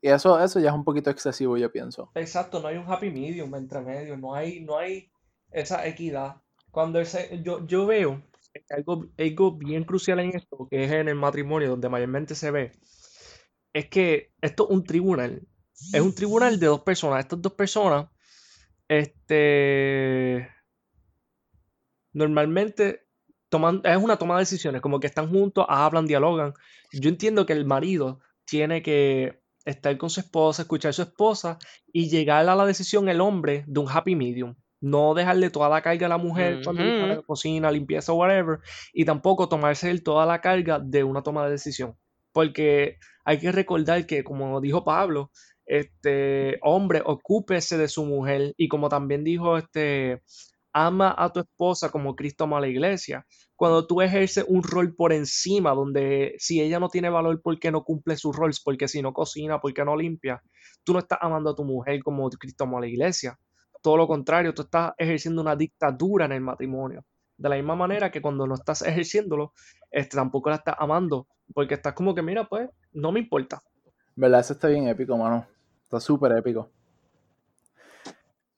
y 0.00 0.08
eso, 0.08 0.42
eso 0.42 0.60
ya 0.60 0.70
es 0.70 0.74
un 0.74 0.84
poquito 0.84 1.10
excesivo, 1.10 1.56
yo 1.56 1.70
pienso. 1.70 2.10
Exacto, 2.14 2.60
no 2.60 2.68
hay 2.68 2.76
un 2.76 2.90
happy 2.90 3.10
medium 3.10 3.54
entre 3.54 3.80
medio, 3.80 4.16
no 4.16 4.34
hay, 4.34 4.60
no 4.60 4.78
hay 4.78 5.10
esa 5.50 5.86
equidad. 5.86 6.36
Cuando 6.70 7.00
ese, 7.00 7.42
yo, 7.42 7.66
yo 7.66 7.84
veo 7.84 8.22
algo, 8.70 9.06
algo 9.18 9.52
bien 9.52 9.84
crucial 9.84 10.20
en 10.20 10.36
esto, 10.36 10.68
que 10.70 10.84
es 10.84 10.92
en 10.92 11.08
el 11.08 11.16
matrimonio, 11.16 11.68
donde 11.68 11.88
mayormente 11.88 12.34
se 12.34 12.50
ve, 12.50 12.72
es 13.72 13.88
que 13.88 14.32
esto 14.40 14.64
es 14.68 14.70
un 14.70 14.84
tribunal. 14.84 15.42
Es 15.92 16.00
un 16.00 16.14
tribunal 16.14 16.60
de 16.60 16.66
dos 16.66 16.82
personas. 16.82 17.20
Estas 17.20 17.42
dos 17.42 17.52
personas, 17.52 18.06
este, 18.88 20.48
normalmente 22.12 23.06
toman, 23.48 23.80
es 23.84 23.96
una 23.96 24.16
toma 24.16 24.36
de 24.36 24.42
decisiones, 24.42 24.80
como 24.80 25.00
que 25.00 25.06
están 25.06 25.30
juntos, 25.30 25.66
hablan, 25.68 26.06
dialogan. 26.06 26.54
Yo 26.92 27.08
entiendo 27.08 27.46
que 27.46 27.52
el 27.52 27.64
marido 27.64 28.20
tiene 28.44 28.82
que 28.82 29.42
estar 29.64 29.96
con 29.98 30.10
su 30.10 30.20
esposa, 30.20 30.62
escuchar 30.62 30.90
a 30.90 30.92
su 30.92 31.02
esposa 31.02 31.58
y 31.92 32.08
llegar 32.08 32.48
a 32.48 32.54
la 32.54 32.66
decisión 32.66 33.08
el 33.08 33.20
hombre 33.20 33.64
de 33.66 33.80
un 33.80 33.88
happy 33.88 34.16
medium. 34.16 34.54
No 34.80 35.12
dejarle 35.12 35.50
toda 35.50 35.68
la 35.68 35.82
carga 35.82 36.06
a 36.06 36.08
la 36.08 36.16
mujer 36.16 36.62
cuando 36.64 36.82
la 36.82 37.20
cocina, 37.22 37.70
limpieza, 37.70 38.14
whatever, 38.14 38.60
y 38.94 39.04
tampoco 39.04 39.48
tomarse 39.48 39.98
toda 40.00 40.24
la 40.24 40.40
carga 40.40 40.78
de 40.78 41.04
una 41.04 41.22
toma 41.22 41.44
de 41.44 41.50
decisión. 41.50 41.96
Porque 42.32 42.96
hay 43.24 43.38
que 43.38 43.52
recordar 43.52 44.06
que, 44.06 44.24
como 44.24 44.60
dijo 44.60 44.82
Pablo, 44.82 45.30
este 45.66 46.58
hombre, 46.62 47.02
ocúpese 47.04 47.78
de 47.78 47.88
su 47.88 48.04
mujer, 48.04 48.54
y 48.56 48.68
como 48.68 48.88
también 48.88 49.24
dijo 49.24 49.56
este 49.56 50.22
ama 50.72 51.14
a 51.16 51.32
tu 51.32 51.40
esposa 51.40 51.90
como 51.90 52.14
Cristo 52.14 52.44
ama 52.44 52.58
a 52.58 52.60
la 52.60 52.68
iglesia. 52.68 53.26
Cuando 53.56 53.86
tú 53.86 54.00
ejerces 54.00 54.44
un 54.48 54.62
rol 54.62 54.94
por 54.94 55.12
encima, 55.12 55.72
donde 55.74 56.34
si 56.38 56.60
ella 56.60 56.78
no 56.80 56.88
tiene 56.88 57.10
valor 57.10 57.40
porque 57.42 57.70
no 57.70 57.82
cumple 57.84 58.16
sus 58.16 58.34
roles, 58.34 58.60
porque 58.60 58.88
si 58.88 59.02
no 59.02 59.12
cocina, 59.12 59.60
porque 59.60 59.84
no 59.84 59.96
limpia, 59.96 60.42
tú 60.84 60.92
no 60.92 61.00
estás 61.00 61.18
amando 61.20 61.50
a 61.50 61.54
tu 61.54 61.64
mujer 61.64 62.02
como 62.02 62.28
Cristo 62.30 62.64
ama 62.64 62.78
a 62.78 62.82
la 62.82 62.86
iglesia. 62.88 63.38
Todo 63.82 63.96
lo 63.96 64.06
contrario, 64.06 64.54
tú 64.54 64.62
estás 64.62 64.92
ejerciendo 64.98 65.42
una 65.42 65.56
dictadura 65.56 66.26
en 66.26 66.32
el 66.32 66.40
matrimonio. 66.40 67.04
De 67.36 67.48
la 67.48 67.56
misma 67.56 67.74
manera 67.74 68.10
que 68.10 68.20
cuando 68.20 68.46
no 68.46 68.54
estás 68.54 68.82
ejerciéndolo, 68.82 69.52
este, 69.90 70.16
tampoco 70.16 70.50
la 70.50 70.56
estás 70.56 70.76
amando, 70.78 71.26
porque 71.54 71.74
estás 71.74 71.94
como 71.94 72.14
que, 72.14 72.22
mira, 72.22 72.46
pues, 72.46 72.68
no 72.92 73.12
me 73.12 73.20
importa. 73.20 73.62
¿Verdad? 74.20 74.40
Eso 74.40 74.52
está 74.52 74.68
bien 74.68 74.86
épico, 74.86 75.16
mano. 75.16 75.46
Está 75.82 75.98
súper 75.98 76.32
épico. 76.32 76.68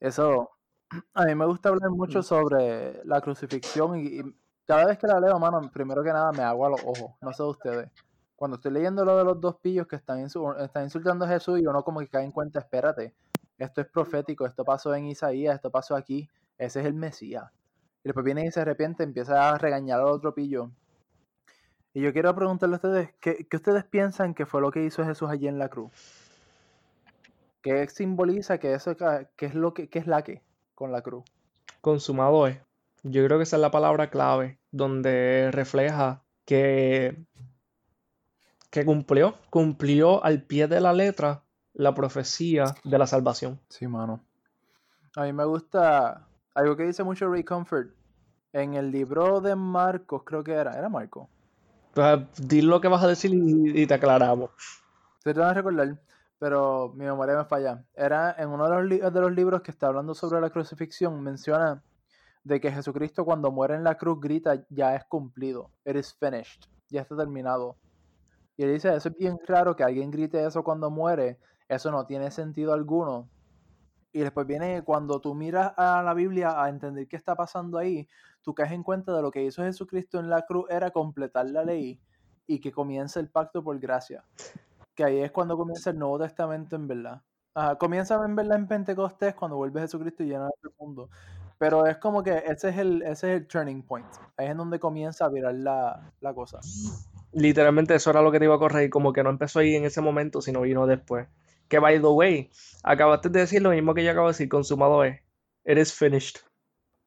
Eso, 0.00 0.50
a 1.14 1.24
mí 1.24 1.36
me 1.36 1.46
gusta 1.46 1.68
hablar 1.68 1.88
mucho 1.90 2.18
mm. 2.18 2.22
sobre 2.24 3.04
la 3.04 3.20
crucifixión 3.20 3.96
y, 3.96 4.22
cada 4.66 4.86
vez 4.86 4.98
que 4.98 5.06
la 5.06 5.20
leo, 5.20 5.38
mano, 5.38 5.70
primero 5.72 6.02
que 6.02 6.12
nada 6.12 6.32
me 6.32 6.42
hago 6.42 6.66
a 6.66 6.70
los 6.70 6.80
ojos. 6.82 7.12
No 7.20 7.32
sé 7.32 7.44
ustedes. 7.44 7.92
Cuando 8.34 8.56
estoy 8.56 8.72
leyendo 8.72 9.04
lo 9.04 9.16
de 9.16 9.22
los 9.22 9.40
dos 9.40 9.54
pillos 9.60 9.86
que 9.86 9.94
están, 9.94 10.18
están 10.18 10.82
insultando 10.82 11.26
a 11.26 11.28
Jesús 11.28 11.60
y 11.60 11.66
uno 11.66 11.84
como 11.84 12.00
que 12.00 12.08
cae 12.08 12.24
en 12.24 12.32
cuenta, 12.32 12.58
espérate, 12.58 13.14
esto 13.56 13.82
es 13.82 13.86
profético, 13.86 14.46
esto 14.46 14.64
pasó 14.64 14.92
en 14.96 15.06
Isaías, 15.06 15.54
esto 15.54 15.70
pasó 15.70 15.94
aquí, 15.94 16.28
ese 16.58 16.80
es 16.80 16.86
el 16.86 16.94
Mesías. 16.94 17.44
Y 18.02 18.08
después 18.08 18.24
viene 18.24 18.44
y 18.44 18.50
se 18.50 18.62
arrepiente, 18.62 19.04
empieza 19.04 19.48
a 19.48 19.58
regañar 19.58 20.00
al 20.00 20.08
otro 20.08 20.34
pillo. 20.34 20.72
Y 21.94 22.00
yo 22.00 22.12
quiero 22.12 22.34
preguntarle 22.34 22.74
a 22.74 22.76
ustedes, 22.76 23.10
¿qué, 23.20 23.46
¿qué, 23.48 23.56
ustedes 23.56 23.84
piensan 23.84 24.34
que 24.34 24.46
fue 24.46 24.60
lo 24.60 24.70
que 24.70 24.84
hizo 24.84 25.04
Jesús 25.04 25.28
allí 25.28 25.48
en 25.48 25.58
la 25.58 25.68
cruz? 25.68 25.92
¿Qué 27.60 27.86
simboliza 27.88 28.58
que 28.58 28.74
eso 28.74 28.96
qué 28.96 29.46
es 29.46 29.54
lo 29.54 29.72
que 29.74 29.88
qué 29.88 29.98
es 29.98 30.06
la 30.06 30.22
que? 30.22 30.42
con 30.82 30.90
la 30.90 31.00
cruz. 31.00 31.24
Consumado 31.80 32.48
es. 32.48 32.58
Yo 33.04 33.24
creo 33.24 33.38
que 33.38 33.44
esa 33.44 33.56
es 33.56 33.62
la 33.62 33.70
palabra 33.70 34.10
clave, 34.10 34.58
donde 34.72 35.50
refleja 35.52 36.22
que, 36.44 37.24
que 38.70 38.84
cumplió, 38.84 39.36
cumplió 39.48 40.24
al 40.24 40.42
pie 40.42 40.66
de 40.66 40.80
la 40.80 40.92
letra 40.92 41.44
la 41.72 41.94
profecía 41.94 42.64
de 42.82 42.98
la 42.98 43.06
salvación. 43.06 43.60
Sí, 43.68 43.86
mano. 43.86 44.24
A 45.14 45.22
mí 45.22 45.32
me 45.32 45.44
gusta 45.44 46.26
algo 46.54 46.76
que 46.76 46.84
dice 46.84 47.04
mucho 47.04 47.28
Ray 47.28 47.44
Comfort. 47.44 47.90
En 48.52 48.74
el 48.74 48.90
libro 48.90 49.40
de 49.40 49.54
Marcos, 49.54 50.22
creo 50.24 50.42
que 50.42 50.52
era, 50.52 50.76
¿era 50.76 50.88
Marco? 50.88 51.28
Di 52.38 52.62
lo 52.62 52.80
que 52.80 52.88
vas 52.88 53.02
a 53.02 53.08
decir 53.08 53.32
y, 53.34 53.86
te 53.86 53.94
aclaramos. 53.94 54.50
Te 55.22 55.32
van 55.32 55.50
a 55.50 55.54
recordar 55.54 55.98
pero 56.42 56.92
mi 56.96 57.04
memoria 57.04 57.36
me 57.36 57.44
falla. 57.44 57.84
Era 57.94 58.34
en 58.36 58.48
uno 58.48 58.68
de 58.68 58.82
los, 58.82 59.14
de 59.14 59.20
los 59.20 59.30
libros 59.30 59.62
que 59.62 59.70
está 59.70 59.86
hablando 59.86 60.12
sobre 60.12 60.40
la 60.40 60.50
crucifixión, 60.50 61.22
menciona 61.22 61.84
de 62.42 62.60
que 62.60 62.72
Jesucristo 62.72 63.24
cuando 63.24 63.52
muere 63.52 63.76
en 63.76 63.84
la 63.84 63.96
cruz 63.96 64.18
grita, 64.20 64.64
ya 64.68 64.96
es 64.96 65.04
cumplido, 65.04 65.70
it 65.84 65.94
is 65.94 66.12
finished, 66.12 66.64
ya 66.88 67.02
está 67.02 67.16
terminado. 67.16 67.76
Y 68.56 68.64
él 68.64 68.72
dice, 68.72 68.92
eso 68.92 69.08
es 69.08 69.16
bien 69.16 69.38
raro 69.46 69.76
que 69.76 69.84
alguien 69.84 70.10
grite 70.10 70.44
eso 70.44 70.64
cuando 70.64 70.90
muere, 70.90 71.38
eso 71.68 71.92
no 71.92 72.06
tiene 72.06 72.32
sentido 72.32 72.72
alguno. 72.72 73.28
Y 74.12 74.20
después 74.20 74.46
viene 74.46 74.82
cuando 74.82 75.20
tú 75.20 75.34
miras 75.34 75.72
a 75.76 76.02
la 76.02 76.14
Biblia 76.14 76.62
a 76.62 76.68
entender 76.68 77.08
qué 77.08 77.16
está 77.16 77.34
pasando 77.34 77.78
ahí, 77.78 78.06
tú 78.42 78.54
caes 78.54 78.72
en 78.72 78.82
cuenta 78.82 79.14
de 79.14 79.22
lo 79.22 79.30
que 79.30 79.42
hizo 79.42 79.62
Jesucristo 79.62 80.20
en 80.20 80.28
la 80.28 80.42
cruz 80.42 80.66
era 80.68 80.90
completar 80.90 81.46
la 81.50 81.64
ley 81.64 82.00
y 82.46 82.60
que 82.60 82.72
comience 82.72 83.18
el 83.20 83.28
pacto 83.28 83.62
por 83.64 83.78
gracia 83.78 84.24
que 84.94 85.04
ahí 85.04 85.20
es 85.20 85.30
cuando 85.30 85.56
comienza 85.56 85.90
el 85.90 85.98
Nuevo 85.98 86.18
Testamento 86.18 86.76
en 86.76 86.88
verdad. 86.88 87.22
comienza 87.78 88.22
en 88.24 88.36
verdad 88.36 88.58
en 88.58 88.68
Pentecostés 88.68 89.34
cuando 89.34 89.56
vuelve 89.56 89.80
Jesucristo 89.80 90.22
y 90.22 90.26
llena 90.26 90.48
el 90.62 90.70
mundo. 90.78 91.08
Pero 91.58 91.86
es 91.86 91.96
como 91.98 92.22
que 92.22 92.42
ese 92.46 92.70
es 92.70 92.78
el, 92.78 93.02
ese 93.02 93.34
es 93.34 93.40
el 93.40 93.46
turning 93.46 93.82
point. 93.82 94.06
Ahí 94.36 94.46
es 94.46 94.52
en 94.52 94.56
donde 94.56 94.80
comienza 94.80 95.26
a 95.26 95.28
virar 95.28 95.54
la, 95.54 96.12
la 96.20 96.34
cosa. 96.34 96.58
Literalmente 97.32 97.94
eso 97.94 98.10
era 98.10 98.20
lo 98.20 98.32
que 98.32 98.38
te 98.38 98.46
iba 98.46 98.56
a 98.56 98.58
correr, 98.58 98.90
como 98.90 99.12
que 99.12 99.22
no 99.22 99.30
empezó 99.30 99.60
ahí 99.60 99.76
en 99.76 99.84
ese 99.84 100.00
momento, 100.00 100.42
sino 100.42 100.62
vino 100.62 100.86
después. 100.86 101.28
Que 101.72 101.78
by 101.78 101.98
the 102.02 102.06
way, 102.06 102.50
acabaste 102.84 103.30
de 103.30 103.40
decir 103.40 103.62
lo 103.62 103.70
mismo 103.70 103.94
que 103.94 104.04
yo 104.04 104.10
acabo 104.10 104.26
de 104.26 104.32
decir, 104.34 104.46
consumado 104.46 105.04
es. 105.04 105.18
It 105.64 105.78
is 105.78 105.90
finished. 105.90 106.36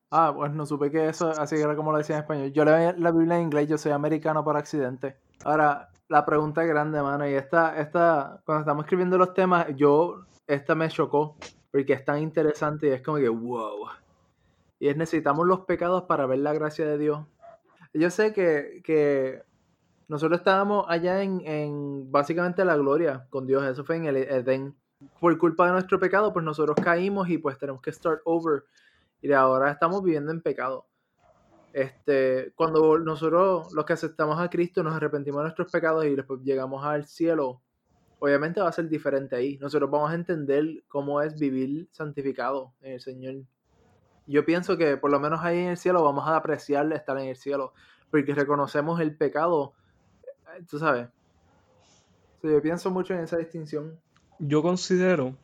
Ah, 0.09 0.33
pues 0.35 0.51
no 0.53 0.65
supe 0.65 0.89
que 0.89 1.07
eso, 1.07 1.29
así 1.29 1.55
era 1.57 1.75
como 1.75 1.91
lo 1.91 1.99
decía 1.99 2.15
en 2.15 2.23
español. 2.23 2.51
Yo 2.51 2.65
leo 2.65 2.93
la 2.97 3.11
Biblia 3.11 3.35
en 3.35 3.43
inglés, 3.43 3.69
yo 3.69 3.77
soy 3.77 3.91
americano 3.91 4.43
por 4.43 4.57
accidente. 4.57 5.17
Ahora, 5.43 5.89
la 6.07 6.25
pregunta 6.25 6.63
grande, 6.63 6.99
mano. 6.99 7.29
Y 7.29 7.35
esta, 7.35 7.79
esta, 7.79 8.41
cuando 8.43 8.61
estamos 8.61 8.85
escribiendo 8.85 9.19
los 9.19 9.35
temas, 9.35 9.67
yo, 9.75 10.25
esta 10.47 10.73
me 10.73 10.89
chocó, 10.89 11.37
porque 11.71 11.93
es 11.93 12.03
tan 12.03 12.23
interesante 12.23 12.87
y 12.87 12.89
es 12.89 13.03
como 13.03 13.17
que, 13.17 13.29
wow. 13.29 13.89
Y 14.79 14.87
es 14.87 14.97
necesitamos 14.97 15.45
los 15.45 15.59
pecados 15.65 16.05
para 16.05 16.25
ver 16.25 16.39
la 16.39 16.53
gracia 16.53 16.87
de 16.87 16.97
Dios. 16.97 17.19
Yo 17.93 18.09
sé 18.09 18.33
que, 18.33 18.81
que 18.83 19.43
nosotros 20.07 20.39
estábamos 20.39 20.85
allá 20.87 21.21
en, 21.23 21.41
en 21.45 22.11
básicamente 22.11 22.63
la 22.65 22.77
gloria 22.77 23.27
con 23.29 23.47
Dios. 23.47 23.63
Eso 23.65 23.83
fue 23.83 23.97
en 23.97 24.05
el 24.05 24.17
Edén. 24.17 24.75
Por 25.19 25.37
culpa 25.37 25.67
de 25.67 25.73
nuestro 25.73 25.99
pecado, 25.99 26.31
pues 26.33 26.43
nosotros 26.45 26.75
caímos 26.81 27.29
y 27.29 27.37
pues 27.37 27.57
tenemos 27.57 27.81
que 27.81 27.91
start 27.91 28.21
over. 28.25 28.63
Y 29.21 29.31
ahora 29.31 29.71
estamos 29.71 30.03
viviendo 30.03 30.31
en 30.31 30.41
pecado. 30.41 30.85
Este, 31.73 32.53
cuando 32.55 32.97
nosotros, 32.99 33.73
los 33.73 33.83
que 33.83 33.91
aceptamos 33.93 34.39
a 34.39 34.49
Cristo, 34.49 34.81
nos 34.81 34.95
arrepentimos 34.95 35.39
de 35.39 35.43
nuestros 35.43 35.69
pecados 35.69 36.05
y 36.05 36.15
después 36.15 36.39
llegamos 36.41 36.85
al 36.85 37.05
cielo, 37.05 37.61
obviamente 38.19 38.61
va 38.61 38.69
a 38.69 38.71
ser 38.71 38.87
diferente 38.87 39.35
ahí. 39.35 39.57
Nosotros 39.57 39.91
vamos 39.91 40.11
a 40.11 40.15
entender 40.15 40.83
cómo 40.87 41.21
es 41.21 41.37
vivir 41.37 41.89
santificado 41.91 42.73
en 42.81 42.93
el 42.93 43.01
Señor. 43.01 43.35
Yo 44.25 44.45
pienso 44.45 44.77
que 44.77 44.95
por 44.95 45.11
lo 45.11 45.19
menos 45.19 45.41
ahí 45.43 45.59
en 45.59 45.69
el 45.69 45.77
cielo 45.77 46.01
vamos 46.01 46.25
a 46.27 46.37
apreciar 46.37 46.91
estar 46.93 47.17
en 47.17 47.27
el 47.27 47.35
cielo, 47.35 47.73
porque 48.09 48.33
reconocemos 48.33 49.01
el 49.01 49.17
pecado, 49.17 49.73
tú 50.63 50.79
sabes. 50.79 51.07
yo 52.43 52.61
pienso 52.61 52.91
mucho 52.91 53.13
en 53.13 53.21
esa 53.21 53.37
distinción. 53.37 53.99
Yo 54.39 54.61
considero, 54.61 55.35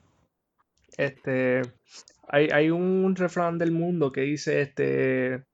este, 0.97 1.61
hay, 2.27 2.49
hay 2.49 2.69
un 2.69 3.15
refrán 3.15 3.57
del 3.57 3.71
mundo 3.71 4.11
que 4.11 4.21
dice, 4.21 4.61
este, 4.61 5.45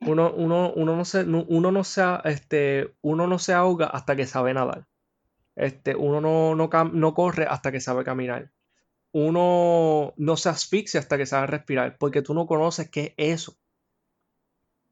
uno, 0.00 0.32
uno, 0.32 0.72
uno, 0.74 0.96
no 0.96 1.04
se, 1.04 1.24
uno, 1.24 1.72
no 1.72 1.84
se, 1.84 2.02
este, 2.24 2.94
uno 3.02 3.26
no 3.26 3.38
se 3.38 3.52
ahoga 3.52 3.86
hasta 3.86 4.16
que 4.16 4.26
sabe 4.26 4.54
nadar. 4.54 4.86
Este, 5.56 5.94
uno 5.94 6.20
no, 6.20 6.54
no, 6.54 6.68
no 6.84 7.14
corre 7.14 7.46
hasta 7.48 7.70
que 7.70 7.80
sabe 7.80 8.04
caminar. 8.04 8.50
Uno 9.12 10.12
no 10.16 10.36
se 10.36 10.48
asfixia 10.48 11.00
hasta 11.00 11.16
que 11.16 11.26
sabe 11.26 11.46
respirar, 11.46 11.96
porque 11.98 12.22
tú 12.22 12.34
no 12.34 12.46
conoces 12.46 12.90
qué 12.90 13.14
es 13.16 13.42
eso. 13.42 13.56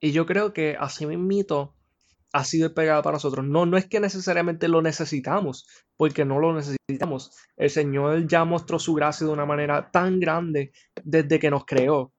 Y 0.00 0.12
yo 0.12 0.26
creo 0.26 0.52
que 0.52 0.76
así 0.78 1.06
mismito 1.06 1.74
ha 2.32 2.44
sido 2.44 2.68
el 2.68 2.74
pecado 2.74 3.02
para 3.02 3.16
nosotros. 3.16 3.46
No, 3.46 3.66
no 3.66 3.76
es 3.76 3.86
que 3.86 4.00
necesariamente 4.00 4.68
lo 4.68 4.82
necesitamos, 4.82 5.66
porque 5.96 6.24
no 6.24 6.38
lo 6.40 6.54
necesitamos. 6.54 7.32
El 7.56 7.70
Señor 7.70 8.26
ya 8.26 8.44
mostró 8.44 8.78
su 8.78 8.94
gracia 8.94 9.26
de 9.26 9.32
una 9.32 9.46
manera 9.46 9.90
tan 9.90 10.20
grande 10.20 10.72
desde 11.04 11.38
que 11.38 11.50
nos 11.50 11.64
creó 11.66 12.12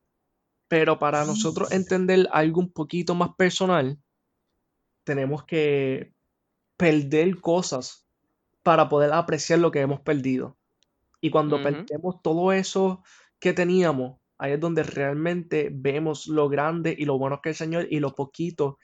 Pero 0.69 0.99
para 0.99 1.25
nosotros 1.25 1.71
entender 1.71 2.27
algo 2.31 2.61
un 2.61 2.73
poquito 2.73 3.15
más 3.15 3.31
personal, 3.37 3.99
tenemos 5.03 5.43
que 5.45 6.13
perder 6.77 7.41
cosas 7.41 8.07
para 8.63 8.89
poder 8.89 9.13
apreciar 9.13 9.59
lo 9.59 9.71
que 9.71 9.81
hemos 9.81 10.01
perdido. 10.01 10.57
Y 11.21 11.31
cuando 11.31 11.57
Ujú. 11.57 11.63
perdemos 11.63 12.21
todo 12.23 12.53
eso 12.53 13.03
que 13.39 13.53
teníamos, 13.53 14.19
ahí 14.37 14.53
es 14.53 14.59
donde 14.59 14.83
realmente 14.83 15.69
vemos 15.73 16.27
lo 16.27 16.49
grande 16.49 16.95
y 16.97 17.05
lo 17.05 17.17
bueno 17.19 17.41
que 17.41 17.51
es 17.51 17.61
el 17.61 17.67
Señor 17.67 17.87
y 17.89 17.99
lo 17.99 18.15
poquito 18.15 18.79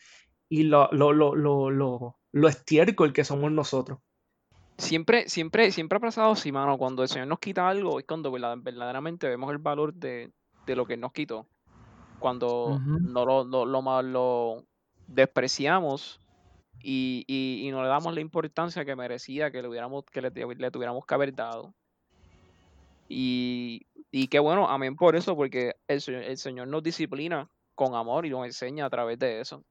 y 0.49 0.63
lo, 0.63 0.89
lo, 0.91 1.13
lo, 1.13 1.35
lo, 1.35 1.69
lo, 1.69 2.19
lo 2.31 2.47
estiércol 2.47 3.13
que 3.13 3.23
somos 3.23 3.51
nosotros. 3.51 3.99
Siempre, 4.77 5.29
siempre, 5.29 5.71
siempre 5.71 5.97
ha 5.97 5.99
pasado 5.99 6.31
así, 6.31 6.51
mano. 6.51 6.77
Cuando 6.77 7.03
el 7.03 7.09
Señor 7.09 7.27
nos 7.27 7.39
quita 7.39 7.69
algo, 7.69 7.99
es 7.99 8.05
cuando 8.05 8.31
verda- 8.31 8.55
verdaderamente 8.55 9.27
vemos 9.27 9.51
el 9.51 9.57
valor 9.57 9.93
de, 9.93 10.31
de 10.65 10.75
lo 10.75 10.85
que 10.85 10.93
Él 10.93 11.01
nos 11.01 11.11
quitó. 11.11 11.45
Cuando 12.17 12.79
no 12.79 13.25
lo, 13.25 13.43
lo, 13.45 14.01
lo, 14.01 14.63
despreciamos 15.07 16.19
y, 16.81 17.23
y, 17.27 17.67
y 17.67 17.71
no 17.71 17.81
le 17.81 17.89
damos 17.89 18.13
la 18.13 18.21
importancia 18.21 18.85
que 18.85 18.95
merecía, 18.95 19.51
que 19.51 19.61
le 19.61 19.67
hubiéramos, 19.67 20.05
que 20.05 20.21
le, 20.21 20.31
le 20.31 20.71
tuviéramos 20.71 21.05
que 21.05 21.13
haber 21.13 21.33
dado. 21.33 21.73
Y, 23.07 23.87
y 24.11 24.27
qué 24.27 24.39
bueno, 24.39 24.69
amén 24.69 24.95
por 24.95 25.15
eso, 25.15 25.35
porque 25.35 25.75
el, 25.87 26.01
el 26.07 26.37
Señor 26.37 26.67
nos 26.67 26.83
disciplina 26.83 27.49
con 27.75 27.95
amor 27.95 28.25
y 28.25 28.29
nos 28.29 28.45
enseña 28.45 28.85
a 28.85 28.89
través 28.89 29.17
de 29.19 29.41
eso. 29.41 29.63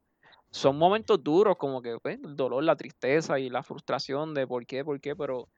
Son 0.51 0.77
momentos 0.79 1.23
duros, 1.23 1.57
como 1.57 1.83
que 1.83 1.99
pues, 2.03 2.19
el 2.23 2.35
dolor, 2.37 2.65
la 2.65 2.77
tristeza 2.77 3.39
y 3.39 3.51
la 3.51 3.63
frustración 3.63 4.35
de 4.35 4.47
por 4.47 4.65
qué, 4.67 4.85
por 4.85 5.01
qué, 5.01 5.15
pero 5.15 5.49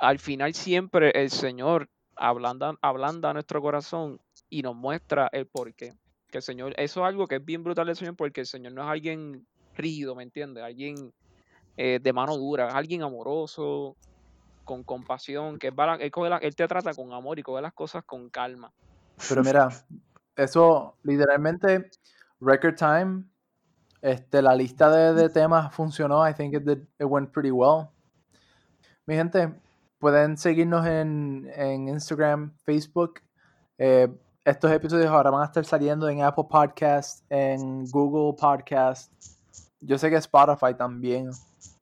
al 0.00 0.18
final 0.18 0.54
siempre 0.54 1.10
el 1.14 1.30
Señor 1.30 1.88
ablanda, 2.16 2.74
ablanda 2.82 3.32
nuestro 3.32 3.60
corazón 3.62 4.20
y 4.50 4.62
nos 4.62 4.74
muestra 4.74 5.28
el 5.32 5.46
por 5.46 5.74
qué. 5.74 5.92
Que 6.30 6.38
el 6.38 6.42
Señor, 6.42 6.74
eso 6.76 7.00
es 7.00 7.06
algo 7.06 7.26
que 7.26 7.36
es 7.36 7.44
bien 7.44 7.62
brutal 7.64 7.86
del 7.86 7.96
Señor, 7.96 8.16
porque 8.16 8.40
el 8.40 8.46
Señor 8.46 8.72
no 8.72 8.82
es 8.82 8.88
alguien 8.88 9.46
rígido, 9.74 10.14
¿me 10.14 10.24
entiendes? 10.24 10.62
Alguien 10.64 11.12
eh, 11.76 12.00
de 12.02 12.12
mano 12.12 12.36
dura, 12.36 12.68
es 12.68 12.74
alguien 12.74 13.02
amoroso, 13.02 13.96
con 14.64 14.82
compasión, 14.84 15.58
que 15.58 15.68
él, 15.68 16.10
coge 16.10 16.28
la- 16.28 16.38
él 16.38 16.54
te 16.54 16.68
trata 16.68 16.92
con 16.92 17.12
amor 17.12 17.38
y 17.38 17.42
coge 17.42 17.62
las 17.62 17.72
cosas 17.72 18.04
con 18.04 18.28
calma. 18.28 18.70
Pero 19.28 19.42
mira, 19.42 19.68
eso 20.36 20.94
literalmente, 21.02 21.90
record 22.40 22.74
time, 22.76 23.24
este, 24.02 24.42
la 24.42 24.54
lista 24.54 24.90
de, 24.90 25.14
de 25.14 25.28
temas 25.28 25.74
funcionó. 25.74 26.28
I 26.28 26.34
think 26.34 26.54
it, 26.54 26.62
did- 26.62 26.86
it 26.98 27.06
went 27.06 27.30
pretty 27.32 27.50
well. 27.50 27.88
Mi 29.06 29.14
gente, 29.14 29.52
pueden 29.98 30.36
seguirnos 30.36 30.86
en, 30.86 31.50
en 31.54 31.88
Instagram, 31.88 32.52
Facebook. 32.64 33.20
Eh, 33.78 34.08
estos 34.44 34.70
episodios 34.72 35.08
ahora 35.08 35.30
van 35.30 35.42
a 35.42 35.46
estar 35.46 35.64
saliendo 35.64 36.08
en 36.08 36.22
Apple 36.22 36.44
Podcast, 36.48 37.24
en 37.28 37.84
Google 37.90 38.36
Podcast. 38.38 39.12
Yo 39.80 39.98
sé 39.98 40.10
que 40.10 40.16
Spotify 40.16 40.74
también. 40.76 41.30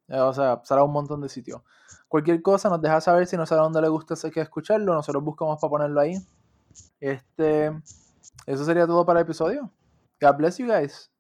Eh, 0.09 0.19
o 0.21 0.33
sea, 0.33 0.61
será 0.65 0.85
un 0.85 0.93
montón 0.93 1.21
de 1.21 1.29
sitios. 1.29 1.61
Cualquier 2.09 2.41
cosa 2.43 2.69
nos 2.69 2.81
deja 2.81 3.01
saber 3.01 3.27
si 3.27 3.37
no 3.37 3.47
sabe 3.47 3.63
dónde 3.63 3.81
le 3.81 3.89
gusta 3.89 4.15
que 4.31 4.41
escucharlo. 4.41 4.95
Nosotros 4.95 5.23
buscamos 5.25 5.59
para 5.61 5.71
ponerlo 5.71 6.01
ahí. 6.01 6.15
Este, 7.01 7.73
eso 8.47 8.65
sería 8.65 8.87
todo 8.87 9.05
para 9.05 9.21
el 9.21 9.25
episodio. 9.27 9.71
God 10.21 10.37
bless 10.37 10.59
you 10.59 10.67
guys. 10.67 11.11